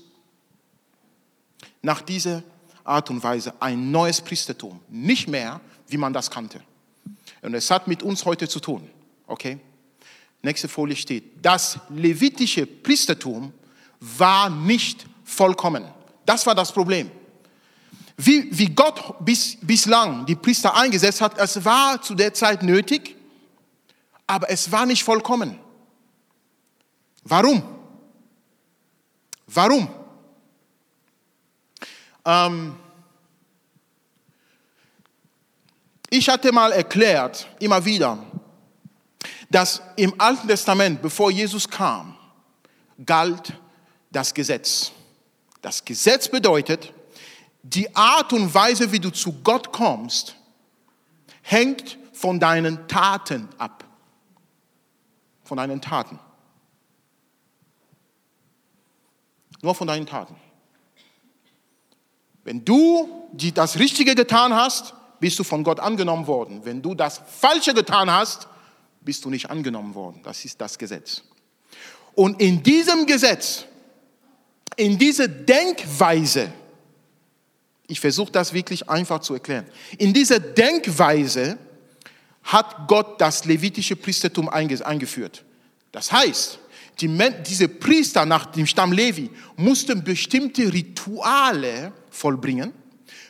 nach 1.82 2.01
dieser 2.01 2.42
Art 2.86 3.10
und 3.10 3.22
Weise 3.22 3.53
ein 3.60 3.92
neues 3.92 4.22
Priestertum. 4.22 4.80
Nicht 4.88 5.27
mehr, 5.27 5.60
wie 5.89 5.98
man 5.98 6.13
das 6.13 6.32
kannte. 6.32 6.62
Und 7.42 7.56
es 7.56 7.70
hat 7.70 7.89
mit 7.89 8.01
uns 8.01 8.24
heute 8.24 8.48
zu 8.48 8.62
tun. 8.62 8.89
Okay? 9.27 9.60
Nächste 10.42 10.70
Folie 10.70 10.96
steht. 10.96 11.25
Das 11.42 11.77
levitische 11.89 12.65
Priestertum 12.65 13.51
war 14.00 14.50
nicht 14.50 15.06
vollkommen. 15.25 15.84
Das 16.25 16.46
war 16.46 16.56
das 16.56 16.72
Problem. 16.72 17.12
Wie, 18.17 18.48
wie 18.58 18.70
Gott 18.70 19.15
bis, 19.25 19.58
bislang 19.62 20.25
die 20.25 20.36
Priester 20.36 20.75
eingesetzt 20.75 21.22
hat, 21.22 21.38
es 21.38 21.63
war 21.65 22.01
zu 22.01 22.13
der 22.13 22.34
Zeit 22.34 22.62
nötig, 22.62 23.15
aber 24.27 24.50
es 24.50 24.72
war 24.72 24.86
nicht 24.86 25.03
vollkommen. 25.03 25.60
Warum? 27.24 27.63
Warum? 29.48 29.88
Ähm, 32.25 32.75
ich 36.10 36.29
hatte 36.29 36.51
mal 36.51 36.72
erklärt, 36.72 37.48
immer 37.60 37.84
wieder, 37.84 38.17
dass 39.50 39.82
im 39.96 40.20
Alten 40.20 40.48
Testament, 40.48 41.01
bevor 41.01 41.32
Jesus 41.32 41.67
kam, 41.67 42.15
galt 43.03 43.53
das 44.12 44.34
Gesetz. 44.34 44.91
Das 45.62 45.84
Gesetz 45.84 46.27
bedeutet, 46.27 46.93
die 47.63 47.96
Art 47.96 48.34
und 48.34 48.53
Weise, 48.53 48.91
wie 48.91 49.00
du 49.00 49.10
zu 49.10 49.41
Gott 49.41 49.72
kommst, 49.72 50.36
hängt 51.41 51.98
von 52.12 52.39
deinen 52.39 52.88
Taten 52.88 53.50
ab. 53.58 53.86
Von 55.43 55.58
deinen 55.58 55.82
Taten. 55.82 56.20
Nur 59.62 59.74
von 59.74 59.88
deinen 59.88 60.05
Taten. 60.05 60.36
Wenn 62.43 62.65
du 62.65 63.29
die, 63.32 63.53
das 63.53 63.79
Richtige 63.79 64.13
getan 64.13 64.53
hast, 64.53 64.93
bist 65.22 65.39
du 65.39 65.46
von 65.46 65.63
Gott 65.63 65.79
angenommen 65.79 66.27
worden. 66.27 66.65
Wenn 66.65 66.82
du 66.82 66.93
das 66.93 67.22
Falsche 67.25 67.74
getan 67.74 68.12
hast, 68.12 68.50
bist 69.00 69.24
du 69.24 69.29
nicht 69.29 69.50
angenommen 69.50 69.96
worden. 69.96 70.20
Das 70.24 70.43
ist 70.43 70.60
das 70.60 70.77
Gesetz. 70.77 71.24
Und 72.13 72.41
in 72.41 72.62
diesem 72.62 73.05
Gesetz, 73.05 73.65
in 74.75 74.98
dieser 74.98 75.29
Denkweise, 75.29 76.51
ich 77.94 78.00
versuche 78.00 78.32
das 78.32 78.54
wirklich 78.54 78.90
einfach 78.90 79.20
zu 79.20 79.36
erklären, 79.36 79.68
in 80.00 80.14
dieser 80.14 80.40
Denkweise 80.40 81.60
hat 82.42 82.88
Gott 82.88 83.22
das 83.22 83.46
levitische 83.46 83.96
Priestertum 83.96 84.50
eingeführt. 84.50 85.44
Das 85.92 86.12
heißt, 86.12 86.58
die, 87.00 87.20
diese 87.48 87.68
Priester 87.68 88.26
nach 88.26 88.48
dem 88.48 88.66
Stamm 88.66 88.92
Levi 88.92 89.30
mussten 89.58 90.04
bestimmte 90.04 90.74
Rituale 90.74 91.94
vollbringen, 92.10 92.74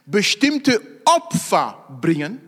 bestimmte 0.06 0.82
Opfer 1.04 1.86
bringen, 2.02 2.40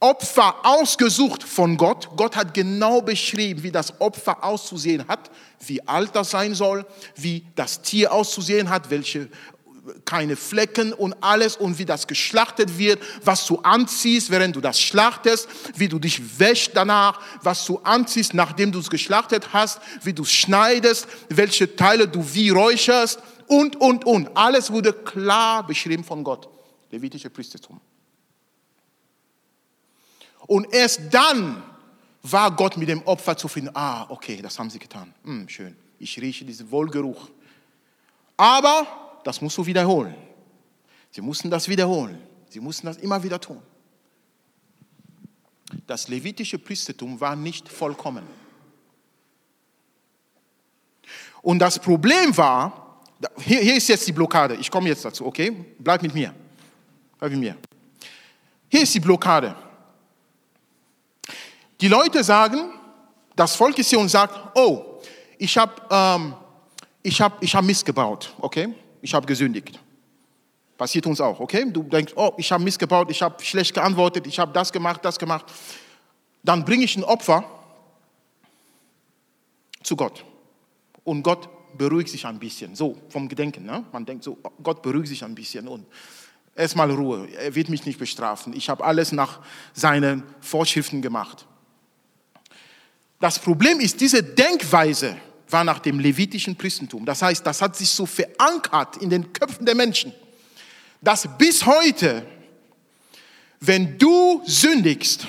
Opfer 0.00 0.54
ausgesucht 0.64 1.42
von 1.42 1.76
Gott. 1.76 2.08
Gott 2.16 2.36
hat 2.36 2.54
genau 2.54 3.02
beschrieben, 3.02 3.62
wie 3.62 3.72
das 3.72 4.00
Opfer 4.00 4.42
auszusehen 4.42 5.06
hat, 5.08 5.30
wie 5.66 5.86
alt 5.86 6.14
das 6.14 6.30
sein 6.30 6.54
soll, 6.54 6.86
wie 7.16 7.44
das 7.54 7.82
Tier 7.82 8.12
auszusehen 8.12 8.70
hat, 8.70 8.88
welche 8.90 9.28
keine 10.04 10.36
Flecken 10.36 10.92
und 10.92 11.14
alles 11.22 11.56
und 11.56 11.78
wie 11.78 11.84
das 11.84 12.06
geschlachtet 12.06 12.78
wird, 12.78 13.00
was 13.24 13.46
du 13.46 13.58
anziehst, 13.58 14.30
während 14.30 14.56
du 14.56 14.60
das 14.60 14.80
schlachtest, 14.80 15.48
wie 15.76 15.88
du 15.88 15.98
dich 15.98 16.38
wäschst 16.38 16.72
danach, 16.74 17.20
was 17.42 17.64
du 17.64 17.78
anziehst, 17.78 18.34
nachdem 18.34 18.72
du 18.72 18.78
es 18.78 18.90
geschlachtet 18.90 19.52
hast, 19.52 19.80
wie 20.02 20.12
du 20.12 20.22
es 20.22 20.32
schneidest, 20.32 21.06
welche 21.28 21.74
Teile 21.76 22.08
du 22.08 22.34
wie 22.34 22.50
räucherst 22.50 23.20
und, 23.46 23.76
und, 23.76 24.04
und. 24.04 24.36
Alles 24.36 24.70
wurde 24.72 24.92
klar 24.92 25.66
beschrieben 25.66 26.04
von 26.04 26.22
Gott. 26.22 26.48
Levitische 26.90 27.30
Priestertum. 27.30 27.80
Und 30.46 30.72
erst 30.72 31.02
dann 31.10 31.62
war 32.22 32.50
Gott 32.50 32.76
mit 32.76 32.88
dem 32.88 33.02
Opfer 33.02 33.36
zufrieden. 33.36 33.70
Ah, 33.74 34.06
okay, 34.08 34.40
das 34.42 34.58
haben 34.58 34.70
sie 34.70 34.78
getan. 34.78 35.14
Hm, 35.24 35.48
schön. 35.48 35.76
Ich 35.98 36.20
rieche 36.20 36.44
diesen 36.44 36.70
Wohlgeruch. 36.70 37.28
Aber 38.36 39.07
das 39.24 39.40
musst 39.40 39.58
du 39.58 39.66
wiederholen. 39.66 40.14
Sie 41.10 41.20
mussten 41.20 41.50
das 41.50 41.68
wiederholen. 41.68 42.20
Sie 42.48 42.60
mussten 42.60 42.86
das 42.86 42.96
immer 42.98 43.22
wieder 43.22 43.40
tun. 43.40 43.60
Das 45.86 46.08
levitische 46.08 46.58
Priestertum 46.58 47.20
war 47.20 47.36
nicht 47.36 47.68
vollkommen. 47.68 48.24
Und 51.42 51.58
das 51.58 51.78
Problem 51.78 52.36
war, 52.36 53.00
hier, 53.38 53.60
hier 53.60 53.76
ist 53.76 53.88
jetzt 53.88 54.06
die 54.06 54.12
Blockade. 54.12 54.54
Ich 54.56 54.70
komme 54.70 54.88
jetzt 54.88 55.04
dazu, 55.04 55.26
okay? 55.26 55.50
Bleib 55.78 56.02
mit 56.02 56.14
mir. 56.14 56.34
Bleib 57.18 57.32
mit 57.32 57.40
mir. 57.40 57.56
Hier 58.68 58.82
ist 58.82 58.94
die 58.94 59.00
Blockade. 59.00 59.54
Die 61.80 61.88
Leute 61.88 62.22
sagen, 62.24 62.72
das 63.34 63.54
Volk 63.54 63.78
ist 63.78 63.90
hier 63.90 63.98
und 63.98 64.08
sagt, 64.08 64.56
oh, 64.56 65.00
ich 65.38 65.56
habe 65.56 65.74
ähm, 65.90 66.34
ich 67.02 67.20
hab, 67.20 67.42
ich 67.42 67.54
hab 67.54 67.64
missgebaut, 67.64 68.34
okay? 68.40 68.74
Ich 69.00 69.14
habe 69.14 69.26
gesündigt. 69.26 69.78
Passiert 70.76 71.06
uns 71.06 71.20
auch, 71.20 71.40
okay? 71.40 71.66
Du 71.70 71.82
denkst, 71.82 72.12
oh, 72.14 72.32
ich 72.36 72.50
habe 72.52 72.62
missgebaut, 72.62 73.10
ich 73.10 73.20
habe 73.20 73.42
schlecht 73.44 73.74
geantwortet, 73.74 74.26
ich 74.26 74.38
habe 74.38 74.52
das 74.52 74.72
gemacht, 74.72 75.04
das 75.04 75.18
gemacht. 75.18 75.46
Dann 76.42 76.64
bringe 76.64 76.84
ich 76.84 76.96
ein 76.96 77.04
Opfer 77.04 77.44
zu 79.82 79.96
Gott. 79.96 80.24
Und 81.02 81.22
Gott 81.22 81.48
beruhigt 81.76 82.10
sich 82.10 82.26
ein 82.26 82.38
bisschen, 82.38 82.74
so 82.74 82.96
vom 83.08 83.28
Gedenken. 83.28 83.64
Ne? 83.64 83.84
Man 83.92 84.06
denkt 84.06 84.24
so, 84.24 84.38
Gott 84.62 84.82
beruhigt 84.82 85.08
sich 85.08 85.24
ein 85.24 85.34
bisschen 85.34 85.66
und 85.66 85.86
erstmal 86.54 86.90
Ruhe, 86.90 87.28
er 87.28 87.54
wird 87.54 87.68
mich 87.68 87.86
nicht 87.86 87.98
bestrafen. 87.98 88.52
Ich 88.52 88.68
habe 88.68 88.84
alles 88.84 89.12
nach 89.12 89.40
seinen 89.72 90.22
Vorschriften 90.40 91.02
gemacht. 91.02 91.46
Das 93.20 93.38
Problem 93.38 93.80
ist, 93.80 94.00
diese 94.00 94.22
Denkweise 94.22 95.16
war 95.50 95.64
nach 95.64 95.78
dem 95.78 95.98
levitischen 95.98 96.56
Priestentum. 96.56 97.04
Das 97.04 97.22
heißt, 97.22 97.46
das 97.46 97.62
hat 97.62 97.76
sich 97.76 97.90
so 97.90 98.06
verankert 98.06 98.98
in 98.98 99.10
den 99.10 99.32
Köpfen 99.32 99.64
der 99.64 99.74
Menschen, 99.74 100.12
dass 101.00 101.28
bis 101.38 101.64
heute, 101.64 102.26
wenn 103.60 103.98
du 103.98 104.42
sündigst, 104.44 105.26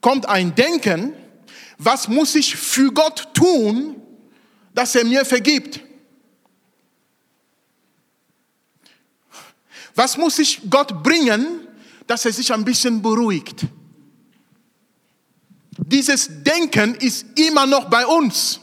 kommt 0.00 0.26
ein 0.26 0.54
Denken, 0.54 1.14
was 1.78 2.08
muss 2.08 2.34
ich 2.34 2.54
für 2.54 2.92
Gott 2.92 3.28
tun, 3.34 4.00
dass 4.74 4.94
er 4.94 5.04
mir 5.04 5.24
vergibt? 5.24 5.80
Was 9.94 10.16
muss 10.16 10.38
ich 10.38 10.60
Gott 10.68 11.02
bringen, 11.02 11.60
dass 12.06 12.24
er 12.24 12.32
sich 12.32 12.52
ein 12.52 12.64
bisschen 12.64 13.00
beruhigt? 13.00 13.66
Dieses 15.78 16.28
Denken 16.42 16.94
ist 16.96 17.26
immer 17.38 17.66
noch 17.66 17.88
bei 17.88 18.06
uns. 18.06 18.60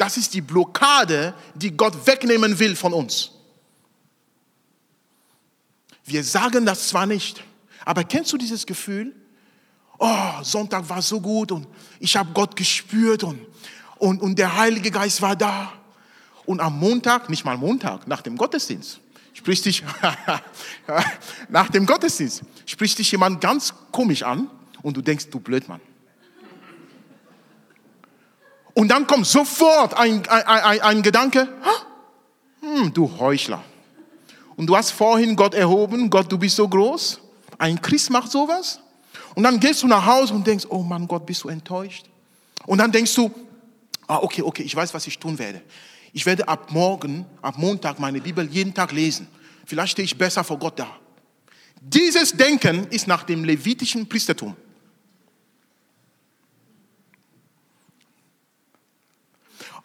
Das 0.00 0.16
ist 0.16 0.32
die 0.32 0.40
Blockade, 0.40 1.34
die 1.54 1.76
Gott 1.76 2.06
wegnehmen 2.06 2.58
will 2.58 2.74
von 2.74 2.94
uns. 2.94 3.32
Wir 6.06 6.24
sagen 6.24 6.64
das 6.64 6.88
zwar 6.88 7.04
nicht, 7.04 7.44
aber 7.84 8.04
kennst 8.04 8.32
du 8.32 8.38
dieses 8.38 8.64
Gefühl? 8.64 9.14
Oh, 9.98 10.42
Sonntag 10.42 10.88
war 10.88 11.02
so 11.02 11.20
gut 11.20 11.52
und 11.52 11.68
ich 11.98 12.16
habe 12.16 12.30
Gott 12.32 12.56
gespürt 12.56 13.24
und, 13.24 13.40
und, 13.98 14.22
und 14.22 14.38
der 14.38 14.56
Heilige 14.56 14.90
Geist 14.90 15.20
war 15.20 15.36
da. 15.36 15.70
Und 16.46 16.60
am 16.60 16.78
Montag, 16.78 17.28
nicht 17.28 17.44
mal 17.44 17.58
Montag, 17.58 18.08
nach 18.08 18.22
dem 18.22 18.38
Gottesdienst, 18.38 19.00
spricht 19.34 19.66
dich, 19.66 19.84
nach 21.50 21.68
dem 21.68 21.84
Gottesdienst, 21.84 22.40
spricht 22.64 22.98
dich 22.98 23.12
jemand 23.12 23.42
ganz 23.42 23.74
komisch 23.92 24.22
an 24.22 24.48
und 24.80 24.96
du 24.96 25.02
denkst, 25.02 25.26
du 25.30 25.40
Blödmann. 25.40 25.82
Und 28.80 28.88
dann 28.88 29.06
kommt 29.06 29.26
sofort 29.26 29.92
ein, 29.92 30.26
ein, 30.26 30.46
ein, 30.46 30.80
ein 30.80 31.02
Gedanke, 31.02 31.46
hm, 32.62 32.90
du 32.94 33.10
Heuchler. 33.18 33.62
Und 34.56 34.68
du 34.68 34.74
hast 34.74 34.92
vorhin 34.92 35.36
Gott 35.36 35.52
erhoben, 35.52 36.08
Gott, 36.08 36.32
du 36.32 36.38
bist 36.38 36.56
so 36.56 36.66
groß. 36.66 37.20
Ein 37.58 37.82
Christ 37.82 38.08
macht 38.08 38.30
sowas. 38.30 38.80
Und 39.34 39.42
dann 39.42 39.60
gehst 39.60 39.82
du 39.82 39.86
nach 39.86 40.06
Hause 40.06 40.32
und 40.32 40.46
denkst, 40.46 40.64
oh 40.70 40.82
Mann, 40.82 41.06
Gott, 41.06 41.26
bist 41.26 41.44
du 41.44 41.50
enttäuscht? 41.50 42.06
Und 42.64 42.78
dann 42.78 42.90
denkst 42.90 43.14
du, 43.16 43.30
ah, 44.06 44.16
okay, 44.22 44.40
okay, 44.40 44.62
ich 44.62 44.74
weiß, 44.74 44.94
was 44.94 45.06
ich 45.06 45.18
tun 45.18 45.38
werde. 45.38 45.60
Ich 46.14 46.24
werde 46.24 46.48
ab 46.48 46.72
morgen, 46.72 47.26
ab 47.42 47.58
Montag 47.58 47.98
meine 47.98 48.22
Bibel 48.22 48.48
jeden 48.50 48.72
Tag 48.72 48.92
lesen. 48.92 49.28
Vielleicht 49.66 49.92
stehe 49.92 50.06
ich 50.06 50.16
besser 50.16 50.42
vor 50.42 50.58
Gott 50.58 50.78
da. 50.78 50.88
Dieses 51.82 52.32
Denken 52.32 52.86
ist 52.88 53.06
nach 53.06 53.24
dem 53.24 53.44
levitischen 53.44 54.08
Priestertum. 54.08 54.56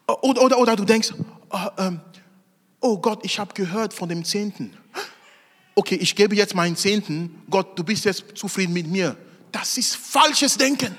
Oder, 0.08 0.42
oder, 0.42 0.58
oder 0.58 0.76
du 0.76 0.86
denkst, 0.86 1.14
oh, 1.50 1.58
ähm, 1.78 2.00
oh 2.80 2.98
Gott, 2.98 3.26
ich 3.26 3.40
habe 3.40 3.54
gehört 3.54 3.94
von 3.94 4.10
dem 4.10 4.24
Zehnten. 4.24 4.78
Okay, 5.74 5.96
ich 5.96 6.16
gebe 6.16 6.36
jetzt 6.36 6.56
meinen 6.56 6.76
Zehnten. 6.76 7.44
Gott, 7.50 7.78
du 7.78 7.84
bist 7.84 8.06
jetzt 8.06 8.24
zufrieden 8.36 8.74
mit 8.74 8.88
mir. 8.88 9.18
Das 9.52 9.78
ist 9.78 9.96
falsches 9.96 10.58
Denken. 10.58 10.96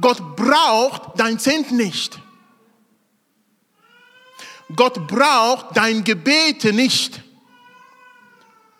Gott 0.00 0.34
braucht 0.34 1.20
dein 1.20 1.38
Zehnten 1.38 1.76
nicht. 1.76 2.18
Gott 4.74 5.06
braucht 5.06 5.76
dein 5.76 6.02
Gebete 6.02 6.72
nicht, 6.72 7.22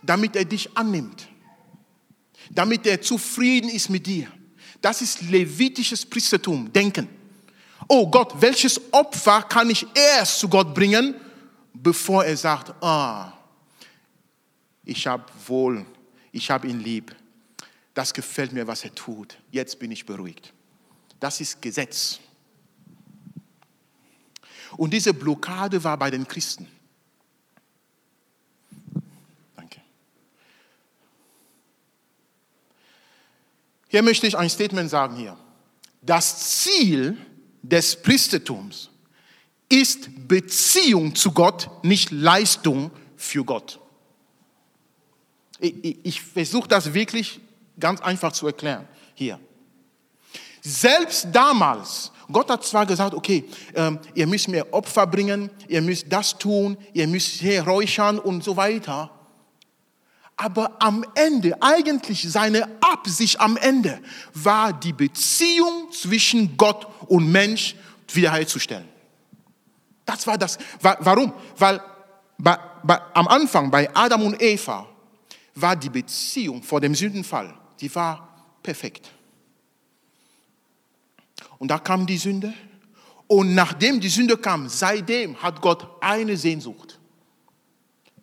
damit 0.03 0.35
er 0.35 0.45
dich 0.45 0.77
annimmt, 0.77 1.29
damit 2.51 2.87
er 2.87 3.01
zufrieden 3.03 3.69
ist 3.69 3.91
mit 3.91 4.07
dir. 4.07 4.29
Das 4.81 5.03
ist 5.03 5.23
levitisches 5.23 6.05
Priestertum, 6.07 6.73
Denken 6.73 7.09
oh 7.89 8.09
Gott, 8.11 8.41
welches 8.41 8.81
Opfer 8.93 9.43
kann 9.43 9.71
ich 9.71 9.87
erst 9.95 10.39
zu 10.39 10.49
Gott 10.49 10.75
bringen, 10.75 11.15
bevor 11.73 12.25
er 12.25 12.37
sagt, 12.37 12.73
ah, 12.83 13.33
ich 14.85 15.07
habe 15.07 15.25
wohl, 15.47 15.85
ich 16.33 16.51
habe 16.51 16.69
ihn 16.69 16.81
lieb. 16.81 17.15
Das 17.95 18.13
gefällt 18.13 18.53
mir, 18.53 18.67
was 18.67 18.85
er 18.85 18.95
tut. 18.95 19.39
Jetzt 19.51 19.79
bin 19.79 19.91
ich 19.91 20.05
beruhigt. 20.05 20.53
Das 21.21 21.41
ist 21.41 21.63
Gesetz. 21.63 22.19
Und 24.77 24.93
diese 24.93 25.15
Blockade 25.15 25.83
war 25.83 25.97
bei 25.97 26.11
den 26.11 26.27
Christen. 26.27 26.67
Danke. 29.55 29.81
Hier 33.89 34.03
möchte 34.03 34.27
ich 34.27 34.37
ein 34.37 34.51
Statement 34.51 34.91
sagen 34.91 35.17
hier. 35.17 35.39
Das 36.03 36.61
Ziel 36.61 37.17
des 37.65 38.01
Priestertums 38.03 38.91
ist 39.69 40.29
Beziehung 40.29 41.15
zu 41.15 41.33
Gott, 41.33 41.71
nicht 41.83 42.11
Leistung 42.11 42.91
für 43.17 43.45
Gott. 43.45 43.81
Ich, 45.59 45.75
ich, 45.83 45.99
ich 46.03 46.21
versuche 46.21 46.69
das 46.69 46.93
wirklich 46.93 47.41
ganz 47.81 48.01
einfach 48.01 48.33
zu 48.33 48.47
erklären 48.47 48.87
hier. 49.15 49.41
Selbst 50.61 51.29
damals, 51.33 52.13
Gott 52.31 52.51
hat 52.51 52.65
zwar 52.65 52.87
gesagt, 52.87 53.15
okay, 53.15 53.45
ähm, 53.75 53.99
ihr 54.15 54.27
müsst 54.27 54.49
mir 54.49 54.73
Opfer 54.73 55.07
bringen, 55.07 55.51
ihr 55.69 55.83
müsst 55.83 56.07
das 56.09 56.39
tun, 56.39 56.77
ihr 56.93 57.07
müsst 57.07 57.41
hier 57.41 57.63
räuchern 57.67 58.19
und 58.19 58.45
so 58.45 58.57
weiter. 58.57 59.11
Aber 60.37 60.77
am 60.83 61.05
Ende, 61.15 61.57
eigentlich 61.63 62.31
seine 62.31 62.69
Absicht 62.81 63.41
am 63.41 63.57
Ende, 63.57 64.01
war 64.33 64.73
die 64.73 64.93
Beziehung 64.93 65.93
zwischen 65.93 66.57
Gott 66.57 66.87
und 67.07 67.31
Mensch 67.31 67.77
wiederherzustellen. 68.09 68.89
Das 70.05 70.27
war 70.27 70.37
das. 70.37 70.59
Warum? 70.81 71.33
Weil 71.57 71.81
bei, 72.37 72.59
bei, 72.83 73.01
am 73.15 73.29
Anfang 73.29 73.71
bei 73.71 73.89
Adam 73.95 74.23
und 74.23 74.43
Eva 74.43 74.87
war 75.55 75.77
die 75.77 75.89
Beziehung 75.89 76.63
vor 76.63 76.81
dem 76.81 76.95
Sündenfall, 76.95 77.55
die 77.81 77.95
war 77.95 78.29
perfekt. 78.63 79.11
Und 81.59 81.69
da 81.69 81.79
kam 81.79 82.07
die 82.07 82.19
Sünde. 82.19 82.53
Und 83.27 83.55
nachdem 83.55 84.01
die 84.01 84.09
Sünde 84.09 84.37
kam, 84.37 84.69
seitdem 84.69 85.41
hat 85.43 85.61
Gott 85.61 85.87
eine 86.01 86.37
Sehnsucht. 86.37 86.99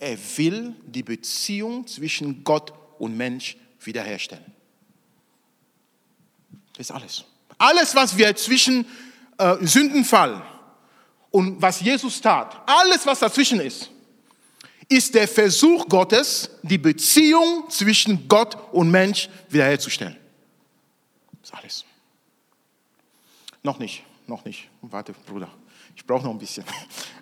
Er 0.01 0.17
will 0.35 0.73
die 0.87 1.03
Beziehung 1.03 1.85
zwischen 1.85 2.43
Gott 2.43 2.73
und 2.97 3.15
Mensch 3.15 3.55
wiederherstellen. 3.81 4.43
Das 6.73 6.87
ist 6.87 6.91
alles. 6.91 7.23
Alles, 7.59 7.93
was 7.93 8.17
wir 8.17 8.35
zwischen 8.35 8.87
äh, 9.37 9.57
Sündenfall 9.61 10.41
und 11.29 11.61
was 11.61 11.81
Jesus 11.81 12.19
tat, 12.19 12.63
alles, 12.65 13.05
was 13.05 13.19
dazwischen 13.19 13.59
ist, 13.59 13.91
ist 14.89 15.13
der 15.13 15.27
Versuch 15.27 15.87
Gottes, 15.87 16.49
die 16.63 16.79
Beziehung 16.79 17.69
zwischen 17.69 18.27
Gott 18.27 18.57
und 18.71 18.89
Mensch 18.89 19.29
wiederherzustellen. 19.49 20.17
Das 21.41 21.51
ist 21.51 21.53
alles. 21.53 21.85
Noch 23.61 23.77
nicht, 23.77 24.01
noch 24.25 24.43
nicht. 24.45 24.67
Warte, 24.81 25.13
Bruder, 25.13 25.49
ich 25.95 26.03
brauche 26.03 26.23
noch 26.23 26.31
ein 26.31 26.39
bisschen. 26.39 26.65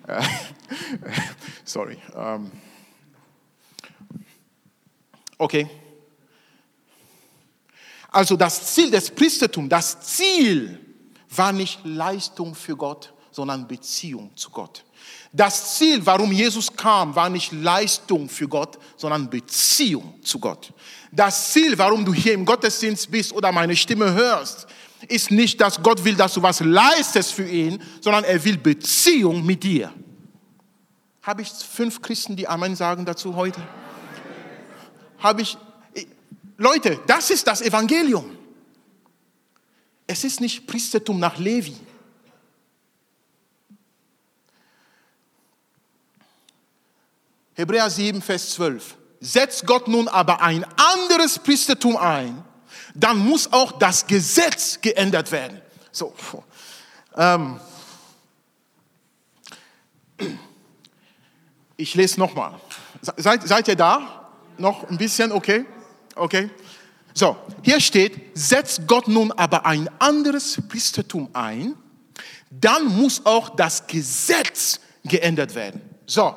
Sorry. 1.66 1.98
Ähm, 2.16 2.50
Okay. 5.40 5.66
Also 8.10 8.36
das 8.36 8.74
Ziel 8.74 8.90
des 8.90 9.10
Priestertums, 9.10 9.70
das 9.70 9.98
Ziel 10.02 10.78
war 11.30 11.50
nicht 11.50 11.80
Leistung 11.82 12.54
für 12.54 12.76
Gott, 12.76 13.14
sondern 13.30 13.66
Beziehung 13.66 14.36
zu 14.36 14.50
Gott. 14.50 14.84
Das 15.32 15.78
Ziel, 15.78 16.04
warum 16.04 16.30
Jesus 16.30 16.70
kam, 16.76 17.14
war 17.14 17.30
nicht 17.30 17.52
Leistung 17.52 18.28
für 18.28 18.46
Gott, 18.48 18.78
sondern 18.98 19.30
Beziehung 19.30 20.22
zu 20.22 20.38
Gott. 20.38 20.74
Das 21.10 21.52
Ziel, 21.52 21.78
warum 21.78 22.04
du 22.04 22.12
hier 22.12 22.34
im 22.34 22.44
Gottesdienst 22.44 23.10
bist 23.10 23.32
oder 23.32 23.50
meine 23.50 23.74
Stimme 23.74 24.12
hörst, 24.12 24.66
ist 25.08 25.30
nicht, 25.30 25.58
dass 25.58 25.82
Gott 25.82 26.04
will, 26.04 26.16
dass 26.16 26.34
du 26.34 26.42
was 26.42 26.60
leistest 26.60 27.32
für 27.32 27.48
ihn, 27.48 27.82
sondern 28.02 28.24
er 28.24 28.44
will 28.44 28.58
Beziehung 28.58 29.46
mit 29.46 29.62
dir. 29.62 29.90
Habe 31.22 31.40
ich 31.40 31.48
fünf 31.48 32.02
Christen, 32.02 32.36
die 32.36 32.46
Amen 32.46 32.76
sagen 32.76 33.06
dazu 33.06 33.34
heute? 33.36 33.62
Habe 35.20 35.42
ich, 35.42 35.56
Leute, 36.56 37.00
das 37.06 37.30
ist 37.30 37.46
das 37.46 37.62
Evangelium. 37.62 38.36
Es 40.06 40.24
ist 40.24 40.40
nicht 40.40 40.66
Priestertum 40.66 41.20
nach 41.20 41.38
Levi. 41.38 41.76
Hebräer 47.54 47.90
7, 47.90 48.20
Vers 48.22 48.50
12. 48.50 48.96
Setzt 49.20 49.66
Gott 49.66 49.86
nun 49.86 50.08
aber 50.08 50.40
ein 50.40 50.64
anderes 50.76 51.38
Priestertum 51.38 51.96
ein, 51.96 52.42
dann 52.94 53.18
muss 53.18 53.52
auch 53.52 53.72
das 53.72 54.06
Gesetz 54.06 54.80
geändert 54.80 55.30
werden. 55.30 55.60
So. 55.92 56.14
Ähm, 57.16 57.60
ich 61.76 61.94
lese 61.94 62.18
nochmal. 62.18 62.58
Seid, 63.16 63.46
seid 63.46 63.68
ihr 63.68 63.76
da? 63.76 64.19
Noch 64.60 64.88
ein 64.88 64.98
bisschen, 64.98 65.32
okay? 65.32 65.64
Okay. 66.14 66.50
So, 67.14 67.36
hier 67.62 67.80
steht, 67.80 68.20
setzt 68.34 68.86
Gott 68.86 69.08
nun 69.08 69.32
aber 69.32 69.66
ein 69.66 69.88
anderes 69.98 70.60
Priestertum 70.68 71.28
ein, 71.32 71.74
dann 72.50 72.86
muss 72.86 73.24
auch 73.24 73.50
das 73.50 73.86
Gesetz 73.86 74.80
geändert 75.04 75.54
werden. 75.54 75.80
So, 76.06 76.34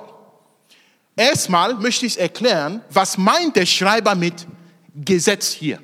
erstmal 1.15 1.75
möchte 1.75 2.05
ich 2.05 2.19
erklären, 2.19 2.81
was 2.89 3.17
meint 3.17 3.55
der 3.55 3.65
Schreiber 3.65 4.15
mit 4.15 4.47
Gesetz 4.95 5.51
hier? 5.51 5.79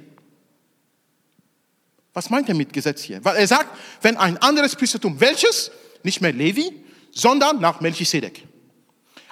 Was 2.14 2.30
meint 2.30 2.50
er 2.50 2.56
mit 2.56 2.74
Gesetz 2.74 3.04
hier? 3.04 3.24
Weil 3.24 3.38
er 3.38 3.48
sagt, 3.48 3.70
wenn 4.02 4.18
ein 4.18 4.38
anderes 4.38 4.76
Priestertum, 4.76 5.20
welches? 5.20 5.72
Nicht 6.04 6.22
mehr 6.22 6.34
Levi, 6.34 6.84
sondern 7.12 7.60
nach 7.60 7.82
Melchisedek. 7.82 8.48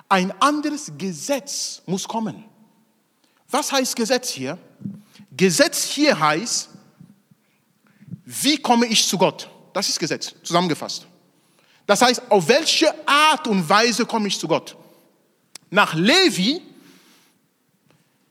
Ein 0.09 0.33
anderes 0.41 0.91
Gesetz 0.97 1.81
muss 1.85 2.07
kommen. 2.07 2.45
Was 3.49 3.71
heißt 3.71 3.95
Gesetz 3.95 4.29
hier? 4.29 4.57
Gesetz 5.35 5.85
hier 5.85 6.19
heißt, 6.19 6.69
wie 8.25 8.57
komme 8.57 8.87
ich 8.87 9.07
zu 9.07 9.17
Gott? 9.17 9.49
Das 9.71 9.87
ist 9.87 9.99
Gesetz, 9.99 10.33
zusammengefasst. 10.43 11.05
Das 11.85 12.01
heißt, 12.01 12.23
auf 12.29 12.47
welche 12.47 12.93
Art 13.07 13.47
und 13.47 13.67
Weise 13.69 14.05
komme 14.05 14.27
ich 14.27 14.37
zu 14.37 14.47
Gott? 14.47 14.75
Nach 15.69 15.93
Levi, 15.93 16.61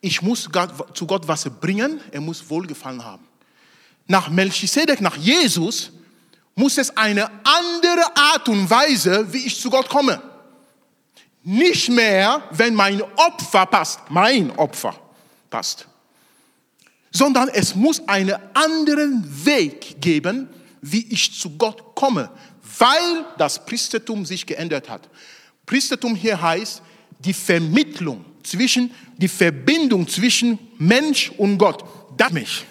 ich 0.01 0.21
muss 0.21 0.49
zu 0.93 1.07
Gott 1.07 1.27
was 1.27 1.49
bringen, 1.61 2.01
er 2.11 2.21
muss 2.21 2.49
Wohlgefallen 2.51 3.03
haben. 3.03 3.27
Nach 4.07 4.29
Melchisedek, 4.29 5.01
nach 5.01 5.17
Jesus, 5.17 5.91
muss 6.55 6.77
es 6.77 6.95
eine 6.97 7.31
andere 7.45 8.17
Art 8.17 8.49
und 8.49 8.69
Weise, 8.69 9.33
wie 9.33 9.47
ich 9.47 9.59
zu 9.59 9.71
Gott 9.71 9.89
komme. 9.89 10.21
Nicht 11.43 11.89
mehr, 11.89 12.43
wenn 12.51 12.75
mein 12.75 13.01
Opfer 13.03 13.67
passt, 13.67 14.01
mein 14.11 14.51
Opfer 14.59 14.95
passt. 15.51 15.87
Sondern 17.11 17.49
es 17.49 17.75
muss 17.75 18.07
einen 18.09 18.37
anderen 18.55 19.25
Weg 19.45 20.01
geben, 20.01 20.49
wie 20.83 21.07
ich 21.11 21.39
zu 21.39 21.51
Gott 21.57 21.95
komme, 21.95 22.31
weil 22.79 23.25
das 23.39 23.65
Priestertum 23.65 24.27
sich 24.27 24.47
geändert 24.47 24.89
hat. 24.89 25.09
Priestertum 25.65 26.15
hier 26.15 26.41
heißt 26.41 26.83
die 27.19 27.33
Vermittlung 27.33 28.25
zwischen, 28.43 28.93
die 29.17 29.29
Verbindung 29.29 30.07
zwischen 30.07 30.59
Mensch 30.79 31.33
und 31.37 31.59
Gott. 31.59 31.85
Das 32.17 32.33
mich. 32.33 32.65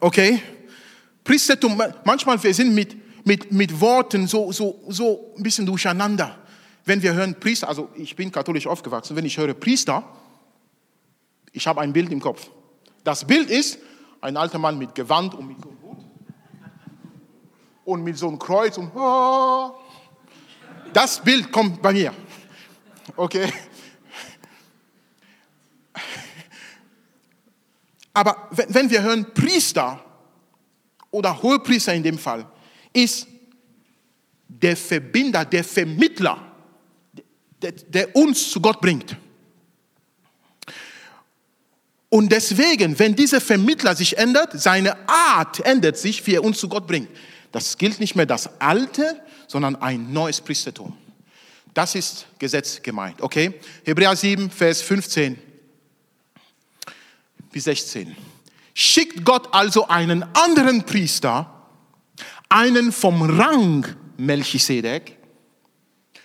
Okay? 0.00 0.40
Priestertum, 1.22 1.80
manchmal 2.04 2.42
wir 2.42 2.54
sind 2.54 2.74
mit, 2.74 2.96
mit, 3.26 3.50
mit 3.52 3.80
Worten 3.80 4.26
so, 4.26 4.52
so, 4.52 4.82
so 4.88 5.34
ein 5.36 5.42
bisschen 5.42 5.66
durcheinander. 5.66 6.38
Wenn 6.84 7.02
wir 7.02 7.14
hören 7.14 7.38
Priester, 7.38 7.68
also 7.68 7.88
ich 7.94 8.14
bin 8.14 8.30
katholisch 8.30 8.66
aufgewachsen, 8.66 9.16
wenn 9.16 9.24
ich 9.24 9.38
höre 9.38 9.54
Priester, 9.54 10.04
ich 11.54 11.66
habe 11.66 11.80
ein 11.80 11.92
Bild 11.92 12.12
im 12.12 12.20
Kopf. 12.20 12.50
Das 13.04 13.24
Bild 13.24 13.48
ist 13.48 13.78
ein 14.20 14.36
alter 14.36 14.58
Mann 14.58 14.76
mit 14.76 14.94
Gewand 14.94 15.34
und 15.34 15.46
mit 15.46 15.56
so 15.62 15.68
einem 15.68 15.82
Hut 15.82 15.98
und 17.84 18.02
mit 18.02 18.18
so 18.18 18.28
einem 18.28 18.38
Kreuz 18.38 18.76
und 18.76 18.90
das 20.92 21.22
Bild 21.22 21.50
kommt 21.50 21.80
bei 21.80 21.92
mir. 21.92 22.12
Okay. 23.16 23.52
Aber 28.12 28.48
wenn 28.50 28.90
wir 28.90 29.02
hören 29.02 29.32
Priester 29.32 30.04
oder 31.10 31.40
Hohepriester 31.40 31.94
in 31.94 32.02
dem 32.02 32.18
Fall, 32.18 32.46
ist 32.92 33.28
der 34.48 34.76
Verbinder, 34.76 35.44
der 35.44 35.64
Vermittler, 35.64 36.52
der, 37.60 37.72
der 37.72 38.16
uns 38.16 38.50
zu 38.50 38.60
Gott 38.60 38.80
bringt. 38.80 39.16
Und 42.14 42.30
deswegen, 42.30 42.96
wenn 43.00 43.16
dieser 43.16 43.40
Vermittler 43.40 43.96
sich 43.96 44.16
ändert, 44.18 44.52
seine 44.52 44.96
Art 45.08 45.58
ändert 45.66 45.98
sich, 45.98 46.24
wie 46.28 46.36
er 46.36 46.44
uns 46.44 46.58
zu 46.58 46.68
Gott 46.68 46.86
bringt. 46.86 47.08
Das 47.50 47.76
gilt 47.76 47.98
nicht 47.98 48.14
mehr 48.14 48.24
das 48.24 48.60
alte, 48.60 49.20
sondern 49.48 49.74
ein 49.74 50.12
neues 50.12 50.40
Priestertum. 50.40 50.96
Das 51.74 51.96
ist 51.96 52.26
Gesetz 52.38 52.80
gemeint, 52.80 53.20
okay? 53.20 53.54
Hebräer 53.84 54.14
7, 54.14 54.48
Vers 54.48 54.80
15 54.82 55.36
bis 57.50 57.64
16. 57.64 58.14
Schickt 58.74 59.24
Gott 59.24 59.48
also 59.50 59.88
einen 59.88 60.22
anderen 60.34 60.84
Priester, 60.84 61.66
einen 62.48 62.92
vom 62.92 63.28
Rang 63.28 63.88
Melchisedek 64.18 65.18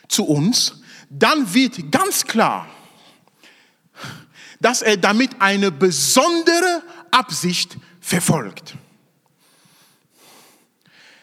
zu 0.08 0.24
uns, 0.24 0.84
dann 1.10 1.52
wird 1.52 1.92
ganz 1.92 2.28
klar, 2.28 2.68
dass 4.60 4.82
er 4.82 4.98
damit 4.98 5.32
eine 5.40 5.72
besondere 5.72 6.84
Absicht 7.12 7.78
verfolgt. 8.02 8.76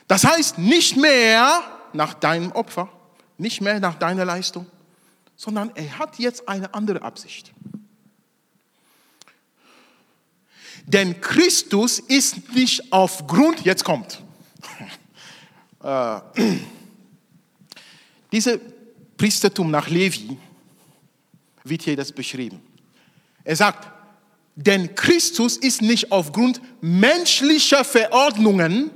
Das 0.08 0.24
heißt, 0.24 0.58
nicht 0.58 0.96
mehr 0.96 1.62
nach 1.92 2.14
deinem 2.14 2.52
Opfer, 2.52 2.88
nicht 3.38 3.60
mehr 3.60 3.80
nach 3.80 3.96
deiner 3.96 4.24
Leistung, 4.24 4.66
sondern 5.36 5.70
er 5.74 5.98
hat 5.98 6.18
jetzt 6.18 6.48
eine 6.48 6.72
andere 6.74 7.02
Absicht. 7.02 7.52
Denn 10.86 11.20
Christus 11.20 11.98
ist 11.98 12.54
nicht 12.54 12.92
aufgrund, 12.92 13.62
jetzt 13.62 13.84
kommt, 13.84 14.22
äh, 15.82 16.20
diese 18.32 18.60
Priestertum 19.16 19.70
nach 19.70 19.88
Levi 19.88 20.38
wird 21.64 21.82
hier 21.82 21.96
das 21.96 22.12
beschrieben. 22.12 22.62
Er 23.46 23.54
sagt, 23.54 23.88
denn 24.56 24.94
Christus 24.96 25.56
ist 25.56 25.80
nicht 25.80 26.10
aufgrund 26.10 26.60
menschlicher 26.80 27.84
Verordnungen 27.84 28.90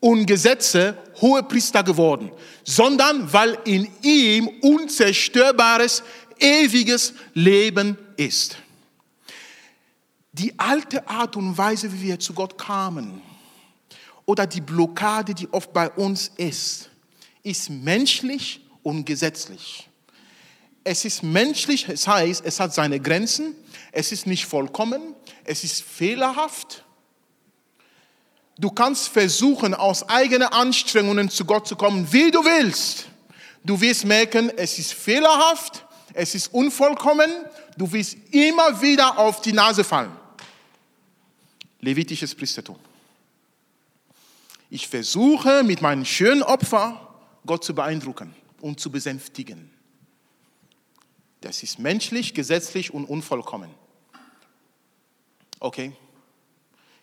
und 0.00 0.26
Gesetze 0.26 0.98
hohe 1.22 1.42
Priester 1.42 1.82
geworden, 1.82 2.30
sondern 2.62 3.32
weil 3.32 3.56
in 3.64 3.88
ihm 4.02 4.48
unzerstörbares, 4.60 6.02
ewiges 6.38 7.14
Leben 7.32 7.96
ist. 8.18 8.58
Die 10.32 10.58
alte 10.58 11.08
Art 11.08 11.36
und 11.36 11.56
Weise, 11.56 11.90
wie 11.90 12.02
wir 12.02 12.18
zu 12.18 12.34
Gott 12.34 12.58
kamen, 12.58 13.22
oder 14.26 14.46
die 14.46 14.60
Blockade, 14.60 15.32
die 15.32 15.50
oft 15.52 15.72
bei 15.72 15.88
uns 15.90 16.30
ist, 16.36 16.90
ist 17.42 17.70
menschlich 17.70 18.60
und 18.82 19.06
gesetzlich. 19.06 19.88
Es 20.84 21.06
ist 21.06 21.22
menschlich, 21.22 21.86
das 21.86 22.06
heißt, 22.06 22.44
es 22.44 22.60
hat 22.60 22.74
seine 22.74 23.00
Grenzen, 23.00 23.56
es 23.90 24.12
ist 24.12 24.26
nicht 24.26 24.44
vollkommen, 24.44 25.14
es 25.44 25.64
ist 25.64 25.82
fehlerhaft. 25.82 26.84
Du 28.58 28.70
kannst 28.70 29.08
versuchen, 29.08 29.74
aus 29.74 30.08
eigenen 30.08 30.48
Anstrengungen 30.48 31.30
zu 31.30 31.44
Gott 31.44 31.66
zu 31.66 31.74
kommen, 31.74 32.12
wie 32.12 32.30
du 32.30 32.44
willst. 32.44 33.06
Du 33.64 33.80
wirst 33.80 34.04
merken, 34.04 34.52
es 34.56 34.78
ist 34.78 34.92
fehlerhaft, 34.92 35.86
es 36.12 36.34
ist 36.34 36.52
unvollkommen, 36.52 37.30
du 37.76 37.90
wirst 37.90 38.16
immer 38.30 38.80
wieder 38.80 39.18
auf 39.18 39.40
die 39.40 39.52
Nase 39.52 39.82
fallen. 39.82 40.12
Levitisches 41.80 42.34
Priestertum. 42.34 42.78
Ich 44.70 44.86
versuche 44.88 45.62
mit 45.64 45.82
meinen 45.82 46.04
schönen 46.04 46.42
Opfer 46.42 47.14
Gott 47.46 47.64
zu 47.64 47.74
beeindrucken 47.74 48.34
und 48.60 48.80
zu 48.80 48.90
besänftigen. 48.90 49.73
Das 51.44 51.62
ist 51.62 51.78
menschlich, 51.78 52.32
gesetzlich 52.32 52.94
und 52.94 53.04
unvollkommen. 53.04 53.68
Okay? 55.60 55.92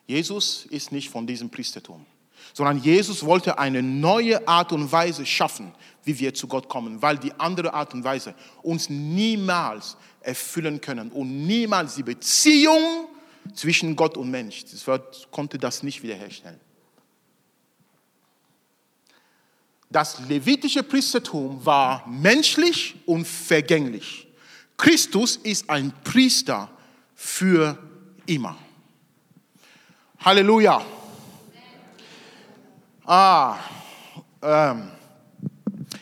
Jesus 0.07 0.65
ist 0.65 0.91
nicht 0.91 1.11
von 1.11 1.27
diesem 1.27 1.51
Priestertum, 1.51 2.07
sondern 2.51 2.79
Jesus 2.79 3.23
wollte 3.23 3.59
eine 3.59 3.83
neue 3.83 4.47
Art 4.47 4.71
und 4.71 4.91
Weise 4.91 5.27
schaffen, 5.27 5.71
wie 6.03 6.17
wir 6.17 6.33
zu 6.33 6.47
Gott 6.47 6.67
kommen, 6.67 7.03
weil 7.03 7.19
die 7.19 7.31
andere 7.39 7.75
Art 7.75 7.93
und 7.93 8.03
Weise 8.03 8.33
uns 8.63 8.89
niemals 8.89 9.95
erfüllen 10.21 10.81
können 10.81 11.11
und 11.11 11.45
niemals 11.45 11.93
die 11.93 12.03
Beziehung 12.03 13.07
zwischen 13.53 13.95
Gott 13.95 14.17
und 14.17 14.31
Mensch, 14.31 14.65
das 14.65 14.87
Wort 14.87 15.27
konnte 15.29 15.59
das 15.59 15.83
nicht 15.83 16.01
wiederherstellen. 16.01 16.59
Das 19.91 20.19
levitische 20.27 20.81
Priestertum 20.81 21.63
war 21.63 22.07
menschlich 22.07 22.95
und 23.05 23.27
vergänglich. 23.27 24.27
Christus 24.81 25.35
ist 25.35 25.69
ein 25.69 25.93
Priester 26.03 26.67
für 27.13 27.77
immer. 28.25 28.57
Halleluja. 30.17 30.83
Ah, 33.05 33.57
ähm, 34.41 34.89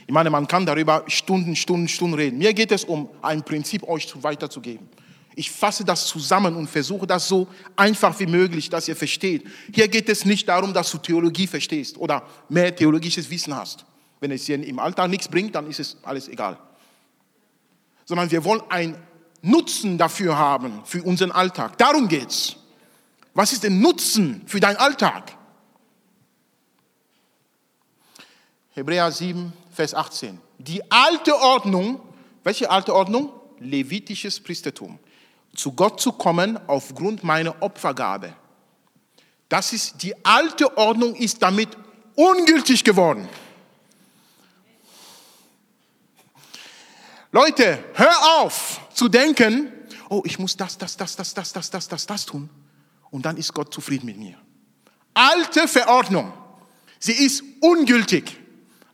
ich 0.08 0.13
meine, 0.13 0.30
man 0.30 0.48
kann 0.48 0.65
darüber 0.65 1.04
Stunden, 1.08 1.58
Stunden, 1.58 1.89
Stunden 1.89 2.13
reden. 2.13 2.38
Mir 2.38 2.54
geht 2.54 2.72
es 2.72 2.86
um 2.86 3.10
ein 3.22 3.44
Prinzip, 3.44 3.84
euch 3.84 4.08
weiterzugeben. 4.24 4.88
Ich 5.36 5.52
fasse 5.52 5.84
das 5.84 6.08
zusammen 6.08 6.56
und 6.56 6.70
versuche 6.70 7.06
das 7.06 7.28
so 7.28 7.50
einfach 7.76 8.18
wie 8.22 8.28
möglich, 8.28 8.70
dass 8.70 8.88
ihr 8.88 8.96
versteht. 8.96 9.46
Hier 9.74 9.89
geht 9.89 10.08
es 10.08 10.24
nicht 10.24 10.48
darum, 10.48 10.74
dass 10.74 10.89
du 10.89 11.00
Theologie 11.00 11.48
verstehst 11.48 11.98
oder 11.98 12.26
mehr 12.48 12.74
theologisches 12.74 13.30
Wissen 13.30 13.54
hast. 13.54 13.84
Wenn 14.22 14.32
es 14.32 14.46
dir 14.46 14.56
im 14.63 14.80
Alltag 14.80 15.10
nichts 15.10 15.28
bringt, 15.28 15.54
dann 15.54 15.68
ist 15.68 15.82
es 15.82 15.98
alles 16.02 16.30
egal. 16.30 16.58
Sondern 18.10 18.32
wir 18.32 18.43
wollen 18.43 18.63
einen 18.69 18.98
Nutzen 19.43 20.00
dafür 20.00 20.36
haben, 20.36 20.82
für 20.84 21.04
unseren 21.04 21.32
Alltag. 21.32 21.78
Darum 21.78 22.08
geht's. 22.08 22.56
Was 23.36 23.54
ist 23.54 23.62
der 23.62 23.69
Nutzen 23.69 24.41
für 24.48 24.60
deinen 24.60 24.78
Alltag? 24.78 25.38
Hebräer 28.72 29.12
7, 29.12 29.54
Vers 29.72 29.93
18. 29.93 30.41
Die 30.58 30.82
alte 30.91 31.36
Ordnung, 31.36 32.02
welche 32.43 32.72
alte 32.72 32.95
Ordnung? 32.95 33.32
Levitisches 33.60 34.39
Priestertum 34.39 34.98
zu 35.56 35.74
Gott 35.74 36.00
zu 36.00 36.13
kommen 36.13 36.60
aufgrund 36.67 37.24
meiner 37.24 37.62
Opfergabe. 37.62 38.34
Das 39.50 39.74
ist 39.74 40.02
die 40.04 40.13
alte 40.26 40.78
Ordnung 40.78 41.15
ist 41.15 41.41
damit 41.41 41.69
ungültig 42.15 42.84
geworden. 42.84 43.28
Leute, 47.32 47.84
hör 47.94 48.42
auf 48.42 48.82
zu 48.94 49.08
denken, 49.08 49.72
oh, 50.10 50.22
ich 50.26 50.39
muss 50.39 50.58
das, 50.58 50.78
das, 50.78 50.98
das, 50.98 51.15
das, 51.15 51.34
das, 51.34 51.54
das, 51.54 51.70
das, 51.70 51.88
das, 51.88 52.06
das 52.06 52.26
tun 52.26 52.50
und 53.12 53.26
dann 53.26 53.38
ist 53.38 53.54
Gott 53.54 53.74
zufrieden 53.74 54.06
mit 54.06 54.18
mir. 54.18 54.38
Alte 55.13 55.68
Verordnung, 55.68 56.34
sie 57.00 57.13
ist 57.13 57.44
ungültig, 57.62 58.38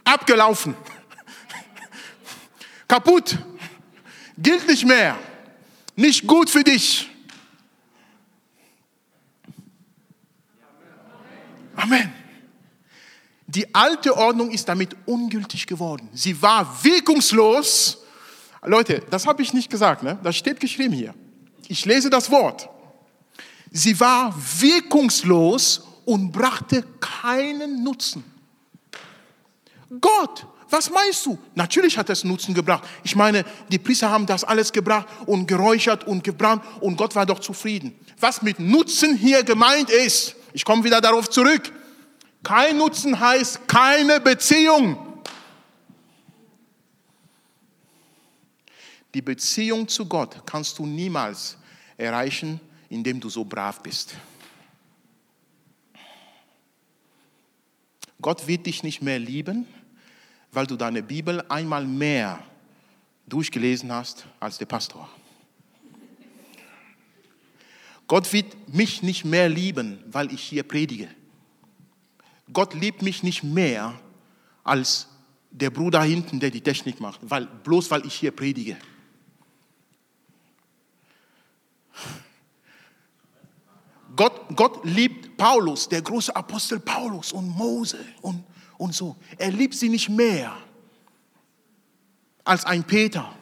abgelaufen, 0.03 0.75
kaputt, 2.87 3.37
gilt 4.37 4.67
nicht 4.67 4.85
mehr 4.85 5.17
nicht 5.95 6.27
gut 6.27 6.49
für 6.49 6.63
dich. 6.63 7.09
Amen. 11.75 12.13
Die 13.47 13.73
alte 13.73 14.15
Ordnung 14.15 14.51
ist 14.51 14.67
damit 14.67 14.95
ungültig 15.05 15.67
geworden. 15.67 16.09
Sie 16.13 16.41
war 16.41 16.83
wirkungslos. 16.83 18.04
Leute, 18.65 19.01
das 19.09 19.27
habe 19.27 19.41
ich 19.41 19.53
nicht 19.53 19.69
gesagt, 19.69 20.03
ne? 20.03 20.17
das 20.23 20.35
steht 20.35 20.59
geschrieben 20.59 20.93
hier. 20.93 21.13
Ich 21.67 21.85
lese 21.85 22.09
das 22.09 22.29
Wort. 22.31 22.69
Sie 23.71 23.99
war 23.99 24.33
wirkungslos 24.59 25.83
und 26.05 26.31
brachte 26.31 26.83
keinen 26.99 27.83
Nutzen. 27.83 28.23
Gott 29.99 30.45
was 30.69 30.89
meinst 30.89 31.25
du? 31.25 31.37
Natürlich 31.53 31.97
hat 31.97 32.09
es 32.09 32.23
Nutzen 32.23 32.53
gebracht. 32.53 32.83
Ich 33.03 33.15
meine, 33.15 33.45
die 33.69 33.77
Priester 33.77 34.09
haben 34.09 34.25
das 34.25 34.43
alles 34.43 34.71
gebracht 34.71 35.07
und 35.25 35.47
geräuchert 35.47 36.05
und 36.05 36.23
gebrannt 36.23 36.63
und 36.81 36.97
Gott 36.97 37.15
war 37.15 37.25
doch 37.25 37.39
zufrieden. 37.39 37.97
Was 38.19 38.41
mit 38.41 38.59
Nutzen 38.59 39.15
hier 39.15 39.43
gemeint 39.43 39.89
ist, 39.89 40.35
ich 40.53 40.65
komme 40.65 40.83
wieder 40.83 41.01
darauf 41.01 41.29
zurück. 41.29 41.71
Kein 42.43 42.77
Nutzen 42.77 43.19
heißt 43.19 43.67
keine 43.67 44.19
Beziehung. 44.19 44.97
Die 49.15 49.21
Beziehung 49.21 49.87
zu 49.87 50.05
Gott 50.07 50.45
kannst 50.45 50.77
du 50.77 50.85
niemals 50.85 51.55
erreichen, 51.95 52.59
indem 52.89 53.21
du 53.21 53.29
so 53.29 53.45
brav 53.45 53.81
bist. 53.81 54.13
Gott 58.21 58.45
wird 58.45 58.65
dich 58.65 58.83
nicht 58.83 59.01
mehr 59.01 59.17
lieben, 59.17 59.65
weil 60.51 60.67
du 60.67 60.75
deine 60.75 61.01
Bibel 61.01 61.41
einmal 61.47 61.85
mehr 61.85 62.43
durchgelesen 63.25 63.89
hast 63.89 64.25
als 64.41 64.57
der 64.57 64.65
Pastor. 64.65 65.09
Gott 68.07 68.33
wird 68.33 68.67
mich 68.67 69.01
nicht 69.01 69.23
mehr 69.23 69.47
lieben, 69.47 70.03
weil 70.07 70.33
ich 70.33 70.41
hier 70.41 70.63
predige. 70.63 71.07
Gott 72.51 72.73
liebt 72.73 73.01
mich 73.01 73.23
nicht 73.23 73.43
mehr 73.43 73.97
als 74.65 75.07
der 75.51 75.69
Bruder 75.69 76.03
hinten, 76.03 76.41
der 76.41 76.51
die 76.51 76.59
Technik 76.59 76.99
macht, 76.99 77.21
weil, 77.23 77.45
bloß 77.45 77.89
weil 77.91 78.05
ich 78.05 78.15
hier 78.15 78.31
predige. 78.31 78.75
Gott, 84.15 84.55
Gott 84.55 84.85
liebt 84.85 85.37
Paulus, 85.37 85.89
der 85.89 86.01
große 86.01 86.35
Apostel 86.35 86.79
Paulus 86.79 87.31
und 87.31 87.49
Mose 87.49 87.99
und 88.21 88.43
und 88.77 88.93
so. 88.93 89.15
Er 89.37 89.51
liebt 89.51 89.75
sie 89.75 89.89
nicht 89.89 90.09
mehr 90.09 90.55
als 92.43 92.65
ein 92.65 92.83
Peter, 92.83 93.33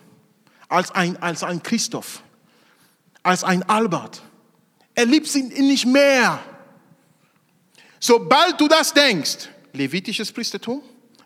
als 0.69 0.91
ein, 0.91 1.21
als 1.21 1.43
ein 1.43 1.61
Christoph, 1.61 2.23
als 3.21 3.43
ein 3.43 3.63
Albert. 3.63 4.21
Er 4.95 5.05
liebt 5.05 5.27
sie 5.27 5.43
nicht 5.43 5.85
mehr. 5.85 6.43
Sobald 7.99 8.59
du 8.59 8.67
das 8.67 8.93
denkst, 8.93 9.49
levitisches 9.73 10.31
Priestertum, 10.31 10.81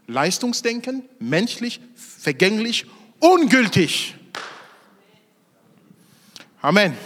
Leistungsdenken, 0.08 1.04
menschlich, 1.20 1.82
vergänglich, 1.96 2.86
ungültig. 3.20 4.16
Amen. 6.62 6.98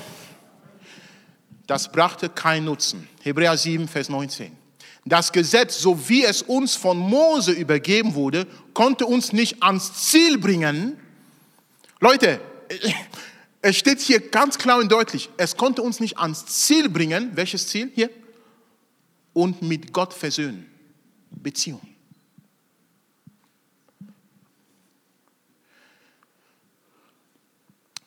Das 1.71 1.89
brachte 1.89 2.27
keinen 2.27 2.65
Nutzen. 2.65 3.07
Hebräer 3.21 3.55
7, 3.55 3.87
Vers 3.87 4.09
19. 4.09 4.51
Das 5.05 5.31
Gesetz, 5.31 5.79
so 5.79 6.09
wie 6.09 6.25
es 6.25 6.41
uns 6.41 6.75
von 6.75 6.97
Mose 6.97 7.53
übergeben 7.53 8.13
wurde, 8.13 8.45
konnte 8.73 9.05
uns 9.05 9.31
nicht 9.31 9.63
ans 9.63 10.09
Ziel 10.09 10.37
bringen. 10.37 10.99
Leute, 12.01 12.41
es 13.61 13.77
steht 13.77 14.01
hier 14.01 14.19
ganz 14.19 14.57
klar 14.57 14.79
und 14.79 14.91
deutlich, 14.91 15.29
es 15.37 15.55
konnte 15.55 15.81
uns 15.81 16.01
nicht 16.01 16.17
ans 16.17 16.45
Ziel 16.45 16.89
bringen. 16.89 17.31
Welches 17.35 17.69
Ziel? 17.69 17.89
Hier. 17.95 18.09
Und 19.31 19.61
mit 19.61 19.93
Gott 19.93 20.13
versöhnen. 20.13 20.69
Beziehung. 21.29 21.79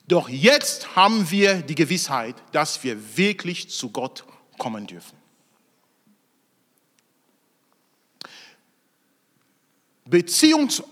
Doch 0.06 0.28
jetzt 0.28 0.96
haben 0.96 1.30
wir 1.30 1.62
die 1.62 1.74
Gewissheit, 1.74 2.36
dass 2.52 2.82
wir 2.84 3.16
wirklich 3.16 3.70
zu 3.70 3.90
Gott 3.90 4.24
kommen 4.58 4.86
dürfen. 4.86 5.16
Beziehung 10.04 10.68
zu, 10.68 10.84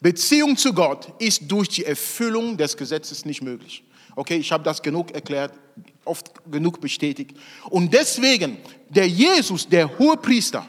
Beziehung 0.00 0.56
zu 0.56 0.74
Gott 0.74 1.12
ist 1.18 1.50
durch 1.50 1.68
die 1.68 1.84
Erfüllung 1.84 2.58
des 2.58 2.76
Gesetzes 2.76 3.24
nicht 3.24 3.42
möglich. 3.42 3.82
Okay, 4.14 4.36
ich 4.36 4.52
habe 4.52 4.62
das 4.64 4.82
genug 4.82 5.12
erklärt, 5.12 5.54
oft 6.04 6.32
genug 6.50 6.80
bestätigt. 6.80 7.36
Und 7.70 7.92
deswegen, 7.94 8.58
der 8.90 9.08
Jesus, 9.08 9.66
der 9.66 9.98
hohe 9.98 10.16
Priester, 10.18 10.66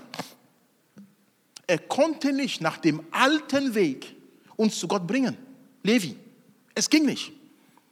er 1.67 1.79
konnte 1.79 2.31
nicht 2.31 2.61
nach 2.61 2.77
dem 2.77 3.01
alten 3.11 3.73
Weg 3.75 4.15
uns 4.55 4.79
zu 4.79 4.87
Gott 4.87 5.05
bringen. 5.07 5.37
Levi, 5.83 6.15
es 6.75 6.89
ging 6.89 7.05
nicht. 7.05 7.33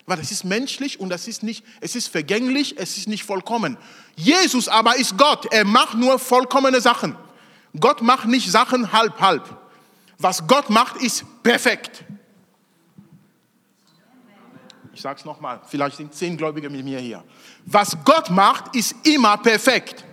Weil 0.05 0.17
das 0.17 0.31
ist 0.31 0.43
menschlich 0.43 0.99
und 0.99 1.09
das 1.09 1.27
ist 1.27 1.43
nicht, 1.43 1.63
es 1.81 1.95
ist 1.95 2.07
vergänglich, 2.07 2.75
es 2.77 2.97
ist 2.97 3.07
nicht 3.07 3.23
vollkommen. 3.23 3.77
Jesus 4.15 4.67
aber 4.67 4.97
ist 4.97 5.17
Gott, 5.17 5.45
er 5.53 5.65
macht 5.65 5.95
nur 5.95 6.17
vollkommene 6.17 6.81
Sachen. 6.81 7.15
Gott 7.79 8.01
macht 8.01 8.27
nicht 8.27 8.49
Sachen 8.49 8.91
halb, 8.91 9.19
halb. 9.21 9.57
Was 10.17 10.47
Gott 10.47 10.69
macht, 10.69 10.97
ist 10.97 11.23
perfekt. 11.43 12.03
Ich 14.93 15.01
sage 15.01 15.19
es 15.19 15.25
nochmal, 15.25 15.61
vielleicht 15.67 15.97
sind 15.97 16.13
zehn 16.13 16.35
Gläubige 16.35 16.69
mit 16.69 16.83
mir 16.83 16.99
hier. 16.99 17.23
Was 17.65 17.95
Gott 18.03 18.29
macht, 18.31 18.75
ist 18.75 18.95
immer 19.03 19.37
perfekt. 19.37 20.03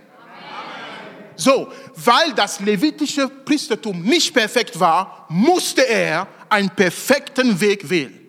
So, 1.35 1.71
weil 1.95 2.33
das 2.33 2.59
levitische 2.59 3.27
Priestertum 3.27 4.01
nicht 4.01 4.33
perfekt 4.33 4.79
war, 4.79 5.25
musste 5.29 5.81
er 5.87 6.27
einen 6.49 6.69
perfekten 6.69 7.59
Weg 7.59 7.89
wählen. 7.89 8.26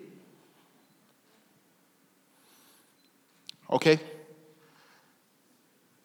Okay? 3.69 3.99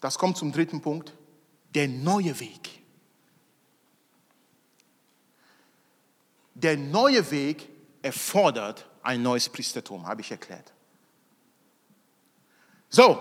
Das 0.00 0.18
kommt 0.18 0.36
zum 0.36 0.52
dritten 0.52 0.80
Punkt, 0.80 1.12
der 1.74 1.88
neue 1.88 2.38
Weg. 2.38 2.82
Der 6.54 6.76
neue 6.76 7.28
Weg 7.30 7.68
erfordert 8.02 8.86
ein 9.02 9.22
neues 9.22 9.48
Priestertum, 9.48 10.06
habe 10.06 10.20
ich 10.20 10.30
erklärt. 10.30 10.72
So, 12.90 13.20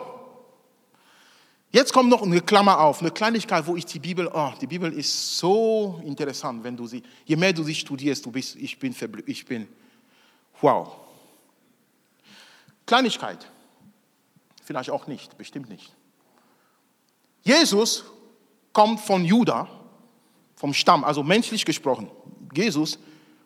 jetzt 1.72 1.94
kommt 1.94 2.10
noch 2.10 2.22
eine 2.22 2.42
Klammer 2.42 2.80
auf, 2.80 3.00
eine 3.00 3.12
Kleinigkeit, 3.12 3.66
wo 3.66 3.76
ich 3.76 3.86
die 3.86 4.00
Bibel, 4.00 4.30
oh, 4.32 4.52
die 4.60 4.68
Bibel 4.68 4.92
ist 4.94 5.38
so 5.38 6.02
interessant, 6.06 6.64
wenn 6.64 6.78
du 6.78 6.86
sie, 6.86 7.02
je 7.26 7.36
mehr 7.36 7.54
du 7.54 7.64
sie 7.64 7.74
studierst, 7.74 8.26
du 8.26 8.32
bist, 8.32 8.58
ich 8.58 8.78
bin, 8.78 8.94
ich 9.26 9.46
bin, 9.46 9.68
wow. 10.62 10.98
Kleinigkeit, 12.86 13.50
vielleicht 14.64 14.90
auch 14.90 15.08
nicht, 15.08 15.38
bestimmt 15.38 15.70
nicht. 15.70 15.94
Jesus 17.44 18.06
kommt 18.72 19.00
von 19.00 19.26
Juda, 19.26 19.68
vom 20.56 20.74
Stamm, 20.74 21.04
also 21.04 21.24
menschlich 21.24 21.66
gesprochen. 21.66 22.10
Jesus 22.54 22.98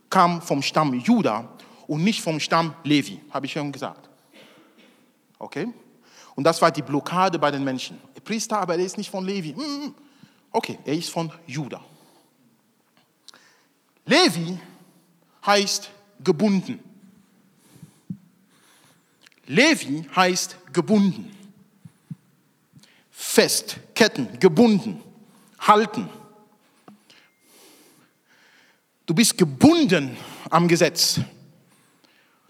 kam 0.10 0.41
vom 0.41 0.62
Stamm 0.62 0.93
Juda 0.93 1.49
und 1.88 2.03
nicht 2.03 2.21
vom 2.21 2.39
Stamm 2.39 2.75
Levi, 2.84 3.21
habe 3.32 3.45
ich 3.45 3.53
schon 3.53 3.71
gesagt. 3.71 4.10
Okay? 5.39 5.67
Und 6.36 6.43
das 6.43 6.62
war 6.62 6.71
die 6.71 6.82
Blockade 6.82 7.39
bei 7.39 7.49
den 7.49 7.63
Menschen. 7.63 7.99
Der 8.15 8.21
Priester, 8.21 8.60
aber 8.60 8.75
er 8.75 8.86
ist 8.86 8.97
nicht 8.97 9.10
von 9.10 9.25
Levi. 9.25 9.53
Hm, 9.53 9.84
hm. 9.84 9.95
Okay, 10.51 10.77
er 10.86 10.93
ist 10.93 11.10
von 11.10 11.32
Juda. 11.45 11.84
Levi 14.06 14.58
heißt 15.45 15.89
gebunden. 16.23 16.80
Levi 19.47 20.05
heißt 20.15 20.57
gebunden. 20.73 21.36
Fest, 23.10 23.77
Ketten, 23.95 24.39
gebunden, 24.39 25.01
halten. 25.60 26.10
Du 29.05 29.13
bist 29.13 29.38
gebunden 29.38 30.15
am 30.49 30.67
Gesetz. 30.67 31.19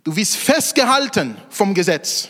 Du 0.03 0.13
bist 0.13 0.35
festgehalten 0.35 1.37
vom 1.49 1.73
Gesetz. 1.73 2.29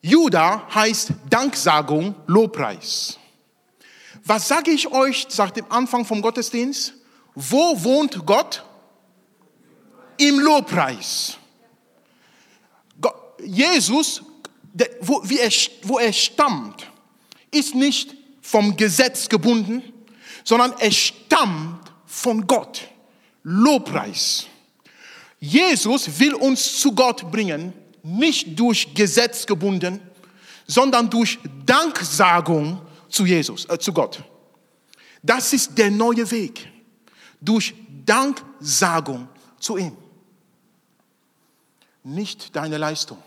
Juda 0.00 0.66
heißt 0.74 1.12
Danksagung, 1.28 2.14
Lobpreis. 2.26 3.18
Was 4.24 4.48
sage 4.48 4.70
ich 4.70 4.90
euch 4.90 5.26
seit 5.28 5.56
dem 5.56 5.70
Anfang 5.70 6.04
vom 6.04 6.22
Gottesdienst? 6.22 6.94
Wo 7.34 7.82
wohnt 7.84 8.24
Gott? 8.24 8.64
Im 10.16 10.38
Lobpreis. 10.38 11.36
Jesus, 13.44 14.22
wo, 15.00 15.22
er, 15.22 15.50
wo 15.82 15.98
er 15.98 16.12
stammt, 16.12 16.86
ist 17.50 17.74
nicht 17.74 18.14
vom 18.40 18.76
Gesetz 18.76 19.28
gebunden, 19.28 19.82
sondern 20.44 20.72
er 20.78 20.90
stammt 20.90 21.90
von 22.06 22.46
Gott. 22.46 22.88
Lobpreis. 23.42 24.46
Jesus 25.38 26.18
will 26.18 26.34
uns 26.34 26.80
zu 26.80 26.92
Gott 26.92 27.30
bringen, 27.30 27.72
nicht 28.02 28.58
durch 28.58 28.92
Gesetz 28.94 29.46
gebunden, 29.46 30.00
sondern 30.66 31.08
durch 31.08 31.38
Danksagung 31.64 32.80
zu 33.08 33.24
Jesus, 33.24 33.64
äh, 33.68 33.78
zu 33.78 33.92
Gott. 33.92 34.22
Das 35.22 35.52
ist 35.52 35.76
der 35.76 35.90
neue 35.90 36.30
Weg. 36.30 36.68
Durch 37.40 37.74
Danksagung 38.04 39.28
zu 39.58 39.76
ihm. 39.76 39.96
Nicht 42.04 42.54
deine 42.54 42.78
Leistung, 42.78 43.18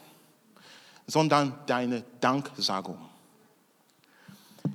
sondern 1.13 1.53
deine 1.67 2.03
Danksagung. 2.21 2.97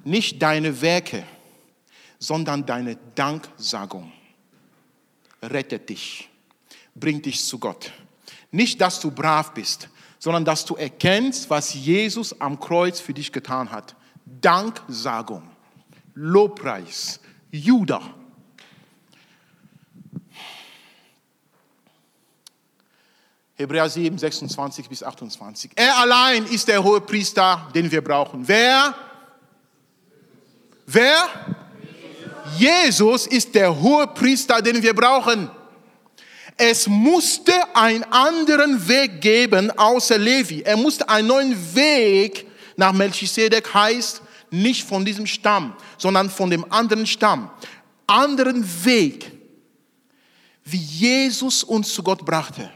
Nicht 0.04 0.40
deine 0.40 0.80
Werke, 0.80 1.24
sondern 2.20 2.64
deine 2.64 2.96
Danksagung 3.16 4.12
rettet 5.42 5.88
dich, 5.88 6.28
bringt 6.94 7.26
dich 7.26 7.44
zu 7.44 7.58
Gott. 7.58 7.90
Nicht, 8.52 8.80
dass 8.80 9.00
du 9.00 9.10
brav 9.10 9.52
bist, 9.52 9.88
sondern 10.20 10.44
dass 10.44 10.64
du 10.64 10.76
erkennst, 10.76 11.50
was 11.50 11.74
Jesus 11.74 12.40
am 12.40 12.60
Kreuz 12.60 13.00
für 13.00 13.14
dich 13.14 13.32
getan 13.32 13.72
hat. 13.72 13.96
Danksagung, 14.24 15.42
Lobpreis, 16.14 17.18
Judah. 17.50 18.14
Hebräer 23.58 23.88
7, 23.88 24.16
26 24.16 24.88
bis 24.88 25.02
28. 25.02 25.72
Er 25.74 25.98
allein 25.98 26.46
ist 26.46 26.68
der 26.68 26.82
hohe 26.82 27.00
Priester, 27.00 27.68
den 27.74 27.90
wir 27.90 28.02
brauchen. 28.02 28.46
Wer? 28.46 28.94
Wer? 30.86 31.24
Jesus 32.56 33.26
ist 33.26 33.52
der 33.56 33.76
hohe 33.76 34.06
Priester, 34.06 34.62
den 34.62 34.80
wir 34.80 34.94
brauchen. 34.94 35.50
Es 36.56 36.86
musste 36.86 37.52
einen 37.74 38.04
anderen 38.04 38.88
Weg 38.88 39.20
geben 39.20 39.76
außer 39.76 40.18
Levi. 40.18 40.62
Er 40.62 40.76
musste 40.76 41.08
einen 41.08 41.26
neuen 41.26 41.74
Weg 41.74 42.46
nach 42.76 42.92
Melchisedek 42.92 43.74
heißt 43.74 44.22
nicht 44.50 44.84
von 44.84 45.04
diesem 45.04 45.26
Stamm, 45.26 45.74
sondern 45.98 46.30
von 46.30 46.48
dem 46.48 46.64
anderen 46.72 47.06
Stamm. 47.06 47.50
Anderen 48.06 48.64
Weg, 48.84 49.32
wie 50.64 50.78
Jesus 50.78 51.64
uns 51.64 51.92
zu 51.92 52.04
Gott 52.04 52.24
brachte. 52.24 52.70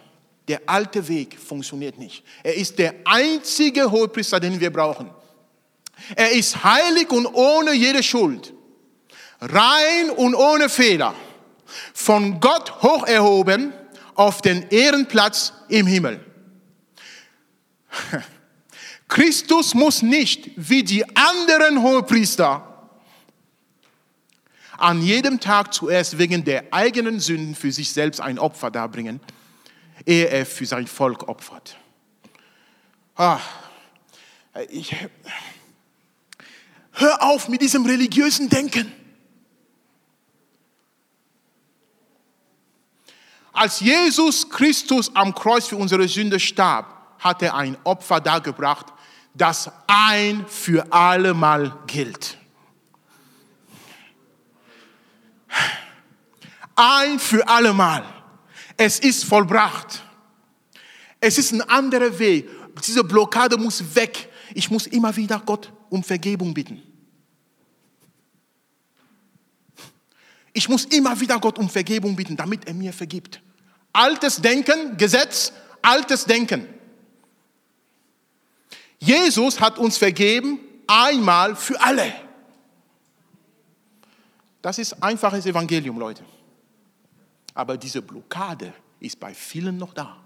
Der 0.48 0.62
alte 0.66 1.06
Weg 1.08 1.38
funktioniert 1.38 1.98
nicht. 1.98 2.24
Er 2.42 2.54
ist 2.54 2.78
der 2.78 2.94
einzige 3.04 3.90
Hohepriester, 3.90 4.40
den 4.40 4.58
wir 4.58 4.72
brauchen. 4.72 5.10
Er 6.16 6.32
ist 6.32 6.64
heilig 6.64 7.10
und 7.10 7.26
ohne 7.26 7.72
jede 7.72 8.02
Schuld 8.02 8.52
rein 9.42 10.10
und 10.10 10.34
ohne 10.34 10.68
Fehler, 10.68 11.14
von 11.94 12.38
Gott 12.40 12.82
hoch 12.82 13.06
erhoben 13.06 13.72
auf 14.14 14.42
den 14.42 14.68
Ehrenplatz 14.68 15.52
im 15.68 15.86
Himmel. 15.86 16.24
Christus 19.08 19.74
muss 19.74 20.02
nicht 20.02 20.50
wie 20.56 20.84
die 20.84 21.04
anderen 21.16 21.82
Hohepriester 21.82 22.68
an 24.78 25.02
jedem 25.02 25.38
Tag 25.38 25.74
zuerst 25.74 26.18
wegen 26.18 26.44
der 26.44 26.72
eigenen 26.72 27.20
Sünden 27.20 27.54
für 27.54 27.70
sich 27.72 27.92
selbst 27.92 28.20
ein 28.20 28.38
Opfer 28.38 28.70
darbringen, 28.70 29.20
ehe 30.06 30.26
er 30.26 30.46
für 30.46 30.66
sein 30.66 30.86
Volk 30.86 31.28
opfert. 31.28 31.76
Ah, 33.14 33.40
ich, 34.68 34.94
hör 36.92 37.22
auf 37.22 37.48
mit 37.48 37.62
diesem 37.62 37.84
religiösen 37.84 38.48
Denken. 38.48 38.92
Als 43.52 43.80
Jesus 43.80 44.48
Christus 44.48 45.14
am 45.14 45.34
Kreuz 45.34 45.66
für 45.66 45.76
unsere 45.76 46.08
Sünde 46.08 46.40
starb, 46.40 47.16
hat 47.18 47.42
er 47.42 47.54
ein 47.54 47.76
Opfer 47.84 48.20
dargebracht, 48.20 48.86
das 49.34 49.70
ein 49.86 50.46
für 50.48 50.90
alle 50.92 51.34
Mal 51.34 51.78
gilt. 51.86 52.38
Ein 56.74 57.18
für 57.18 57.46
alle 57.46 57.72
Mal. 57.72 58.04
Es 58.76 58.98
ist 58.98 59.24
vollbracht. 59.24 60.02
Es 61.20 61.38
ist 61.38 61.52
ein 61.52 61.62
anderer 61.62 62.18
Weg. 62.18 62.48
Diese 62.84 63.04
Blockade 63.04 63.56
muss 63.56 63.94
weg. 63.94 64.28
Ich 64.54 64.70
muss 64.70 64.86
immer 64.86 65.14
wieder 65.16 65.40
Gott 65.44 65.72
um 65.90 66.02
Vergebung 66.02 66.52
bitten. 66.52 66.82
Ich 70.52 70.68
muss 70.68 70.84
immer 70.86 71.18
wieder 71.18 71.38
Gott 71.38 71.58
um 71.58 71.68
Vergebung 71.68 72.14
bitten, 72.14 72.36
damit 72.36 72.66
er 72.66 72.74
mir 72.74 72.92
vergibt. 72.92 73.40
Altes 73.92 74.36
Denken, 74.36 74.96
Gesetz, 74.96 75.52
altes 75.80 76.24
Denken. 76.24 76.66
Jesus 78.98 79.60
hat 79.60 79.78
uns 79.78 79.96
vergeben, 79.96 80.60
einmal 80.86 81.56
für 81.56 81.80
alle. 81.80 82.12
Das 84.60 84.78
ist 84.78 85.02
einfaches 85.02 85.44
Evangelium, 85.46 85.98
Leute. 85.98 86.24
Aber 87.54 87.76
diese 87.76 88.02
Blockade 88.02 88.72
ist 89.00 89.18
bei 89.20 89.34
vielen 89.34 89.76
noch 89.76 89.94
da. 89.94 90.16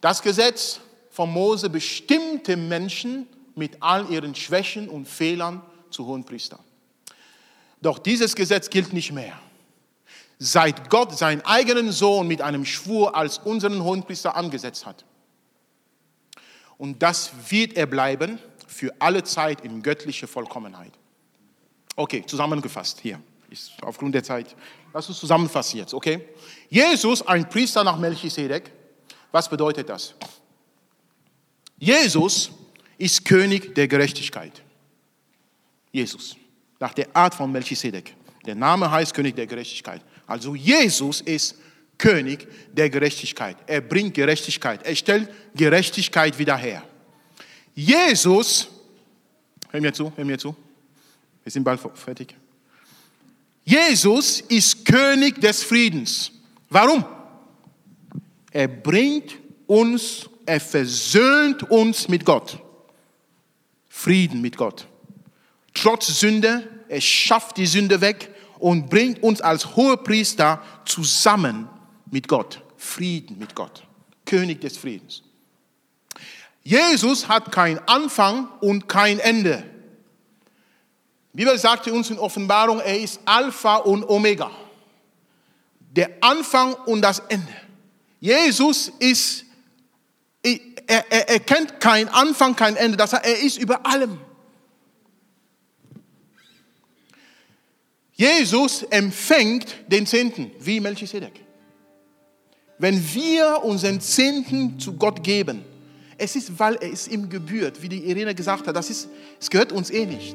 Das 0.00 0.22
Gesetz 0.22 0.80
von 1.10 1.32
Mose 1.32 1.68
bestimmte 1.70 2.56
Menschen 2.56 3.26
mit 3.54 3.82
all 3.82 4.08
ihren 4.10 4.34
Schwächen 4.34 4.88
und 4.88 5.06
Fehlern 5.06 5.62
zu 5.90 6.06
Hohenpriester. 6.06 6.60
Doch 7.80 7.98
dieses 7.98 8.34
Gesetz 8.34 8.70
gilt 8.70 8.92
nicht 8.92 9.12
mehr. 9.12 9.38
Seit 10.38 10.88
Gott 10.88 11.18
seinen 11.18 11.40
eigenen 11.42 11.90
Sohn 11.90 12.28
mit 12.28 12.40
einem 12.42 12.64
Schwur 12.64 13.16
als 13.16 13.38
unseren 13.38 13.82
Hohenpriester 13.82 14.36
angesetzt 14.36 14.86
hat. 14.86 15.04
Und 16.76 17.02
das 17.02 17.32
wird 17.50 17.76
er 17.76 17.86
bleiben 17.86 18.38
für 18.68 18.94
alle 19.00 19.24
Zeit 19.24 19.62
in 19.62 19.82
göttlicher 19.82 20.28
Vollkommenheit. 20.28 20.92
Okay, 21.96 22.24
zusammengefasst 22.24 23.00
hier. 23.00 23.20
Ist 23.50 23.72
aufgrund 23.82 24.14
der 24.14 24.22
Zeit. 24.22 24.54
Lass 24.92 25.08
uns 25.08 25.18
zusammenfassen 25.18 25.78
jetzt, 25.78 25.94
okay? 25.94 26.28
Jesus, 26.68 27.26
ein 27.26 27.48
Priester 27.48 27.82
nach 27.82 27.98
Melchisedek. 27.98 28.70
Was 29.32 29.48
bedeutet 29.48 29.88
das? 29.88 30.14
Jesus 31.78 32.50
ist 32.98 33.24
König 33.24 33.74
der 33.74 33.88
Gerechtigkeit. 33.88 34.62
Jesus, 35.92 36.36
nach 36.78 36.92
der 36.92 37.08
Art 37.14 37.34
von 37.34 37.50
Melchisedek. 37.50 38.14
Der 38.44 38.54
Name 38.54 38.90
heißt 38.90 39.14
König 39.14 39.36
der 39.36 39.46
Gerechtigkeit. 39.46 40.02
Also 40.26 40.54
Jesus 40.54 41.20
ist 41.20 41.56
König 41.96 42.46
der 42.72 42.90
Gerechtigkeit. 42.90 43.56
Er 43.66 43.80
bringt 43.80 44.14
Gerechtigkeit. 44.14 44.82
Er 44.84 44.94
stellt 44.94 45.30
Gerechtigkeit 45.54 46.38
wieder 46.38 46.56
her. 46.56 46.82
Jesus, 47.74 48.68
hör 49.70 49.80
mir 49.80 49.92
zu, 49.92 50.12
hör 50.16 50.24
mir 50.24 50.38
zu. 50.38 50.54
Wir 51.42 51.52
sind 51.52 51.64
bald 51.64 51.80
fertig. 51.94 52.34
Jesus 53.68 54.40
ist 54.40 54.86
König 54.86 55.42
des 55.42 55.62
Friedens. 55.62 56.32
Warum? 56.70 57.04
Er 58.50 58.66
bringt 58.66 59.36
uns, 59.66 60.26
er 60.46 60.58
versöhnt 60.58 61.70
uns 61.70 62.08
mit 62.08 62.24
Gott. 62.24 62.58
Frieden 63.90 64.40
mit 64.40 64.56
Gott. 64.56 64.86
Trotz 65.74 66.06
Sünde, 66.18 66.66
er 66.88 67.02
schafft 67.02 67.58
die 67.58 67.66
Sünde 67.66 68.00
weg 68.00 68.34
und 68.58 68.88
bringt 68.88 69.22
uns 69.22 69.42
als 69.42 69.76
Hohepriester 69.76 70.62
zusammen 70.86 71.68
mit 72.10 72.26
Gott. 72.26 72.62
Frieden 72.78 73.38
mit 73.38 73.54
Gott. 73.54 73.82
König 74.24 74.62
des 74.62 74.78
Friedens. 74.78 75.22
Jesus 76.64 77.28
hat 77.28 77.52
kein 77.52 77.78
Anfang 77.86 78.48
und 78.62 78.88
kein 78.88 79.18
Ende. 79.18 79.62
Bibel 81.38 81.56
sagte 81.56 81.92
uns 81.92 82.10
in 82.10 82.18
Offenbarung, 82.18 82.80
er 82.80 82.98
ist 82.98 83.20
Alpha 83.24 83.76
und 83.76 84.02
Omega. 84.08 84.50
Der 85.92 86.10
Anfang 86.20 86.74
und 86.74 87.00
das 87.00 87.20
Ende. 87.28 87.54
Jesus 88.18 88.90
ist, 88.98 89.44
er, 90.42 90.58
er, 90.88 91.28
er 91.28 91.38
kennt 91.38 91.78
kein 91.78 92.08
Anfang, 92.08 92.56
kein 92.56 92.74
Ende. 92.74 92.96
Das 92.96 93.12
heißt, 93.12 93.24
er 93.24 93.38
ist 93.38 93.56
über 93.56 93.86
allem. 93.86 94.18
Jesus 98.14 98.82
empfängt 98.90 99.76
den 99.86 100.08
Zehnten, 100.08 100.50
wie 100.58 100.80
Melchisedek. 100.80 101.40
Wenn 102.78 103.00
wir 103.14 103.62
unseren 103.62 104.00
Zehnten 104.00 104.80
zu 104.80 104.94
Gott 104.94 105.22
geben, 105.22 105.64
es 106.16 106.34
ist, 106.34 106.58
weil 106.58 106.78
es 106.80 107.06
ihm 107.06 107.30
gebührt, 107.30 107.80
wie 107.80 107.88
die 107.88 108.10
Irene 108.10 108.34
gesagt 108.34 108.66
hat, 108.66 108.74
das 108.74 108.90
ist, 108.90 109.08
es 109.40 109.48
gehört 109.48 109.70
uns 109.70 109.90
eh 109.90 110.04
nicht. 110.04 110.34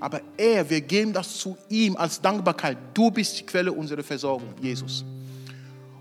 Aber 0.00 0.20
er, 0.36 0.68
wir 0.68 0.80
geben 0.80 1.12
das 1.12 1.38
zu 1.38 1.56
ihm 1.68 1.96
als 1.96 2.20
Dankbarkeit. 2.20 2.76
Du 2.92 3.10
bist 3.10 3.38
die 3.38 3.46
Quelle 3.46 3.72
unserer 3.72 4.02
Versorgung, 4.02 4.54
Jesus. 4.60 5.04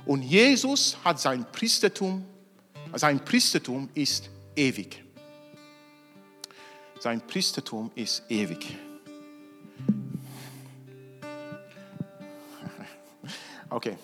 Und 0.05 0.23
Jesus 0.23 0.97
hat 1.03 1.19
sein 1.19 1.45
Priestertum, 1.51 2.25
sein 2.93 3.23
Priestertum 3.23 3.89
ist 3.93 4.29
ewig. 4.55 5.03
Sein 6.99 7.21
Priestertum 7.25 7.91
ist 7.95 8.23
ewig. 8.29 8.65
Okay. 13.69 13.97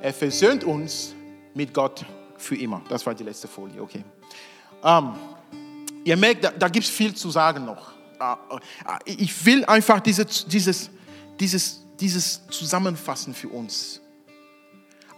Er 0.00 0.14
versöhnt 0.14 0.62
uns 0.62 1.12
mit 1.54 1.74
Gott 1.74 2.04
für 2.38 2.56
immer. 2.56 2.82
Das 2.88 3.04
war 3.04 3.14
die 3.14 3.24
letzte 3.24 3.48
Folie, 3.48 3.82
okay. 3.82 4.04
Ähm, 4.82 5.12
ihr 6.04 6.16
merkt, 6.16 6.44
da, 6.44 6.50
da 6.52 6.68
gibt 6.68 6.86
es 6.86 6.90
viel 6.90 7.14
zu 7.14 7.30
sagen 7.30 7.64
noch. 7.64 7.92
Äh, 8.20 8.32
äh, 8.32 8.98
ich 9.06 9.44
will 9.44 9.64
einfach 9.64 10.00
diese, 10.00 10.24
dieses, 10.24 10.90
dieses, 11.38 11.80
dieses 11.98 12.46
zusammenfassen 12.48 13.34
für 13.34 13.48
uns. 13.48 14.00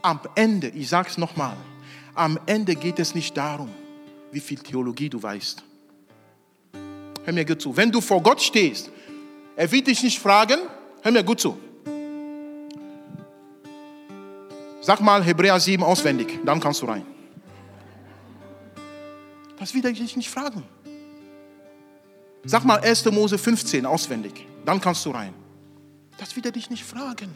Am 0.02 0.20
Ende, 0.34 0.68
ich 0.68 0.88
sage 0.88 1.08
es 1.10 1.18
nochmal, 1.18 1.56
am 2.14 2.38
Ende 2.46 2.74
geht 2.74 2.98
es 2.98 3.14
nicht 3.14 3.36
darum, 3.36 3.70
wie 4.30 4.40
viel 4.40 4.58
Theologie 4.58 5.08
du 5.08 5.22
weißt. 5.22 5.62
Hör 7.24 7.32
mir 7.32 7.44
gut 7.44 7.60
zu. 7.60 7.76
Wenn 7.76 7.90
du 7.90 8.00
vor 8.00 8.22
Gott 8.22 8.40
stehst, 8.40 8.90
er 9.56 9.70
wird 9.70 9.86
dich 9.86 10.02
nicht 10.02 10.18
fragen, 10.18 10.58
hör 11.02 11.12
mir 11.12 11.22
gut 11.22 11.40
zu. 11.40 11.58
Sag 14.80 15.00
mal 15.00 15.22
Hebräer 15.22 15.60
7 15.60 15.82
auswendig, 15.84 16.40
dann 16.44 16.58
kannst 16.58 16.82
du 16.82 16.86
rein. 16.86 17.06
Das 19.58 19.72
wird 19.72 19.84
er 19.84 19.92
dich 19.92 20.16
nicht 20.16 20.28
fragen. 20.28 20.64
Sag 22.44 22.64
mal 22.64 22.80
1. 22.80 23.04
Mose 23.06 23.38
15 23.38 23.86
auswendig, 23.86 24.46
dann 24.64 24.80
kannst 24.80 25.04
du 25.06 25.10
rein. 25.10 25.34
Das 26.18 26.34
wird 26.36 26.46
er 26.46 26.52
dich 26.52 26.70
nicht 26.70 26.84
fragen. 26.84 27.34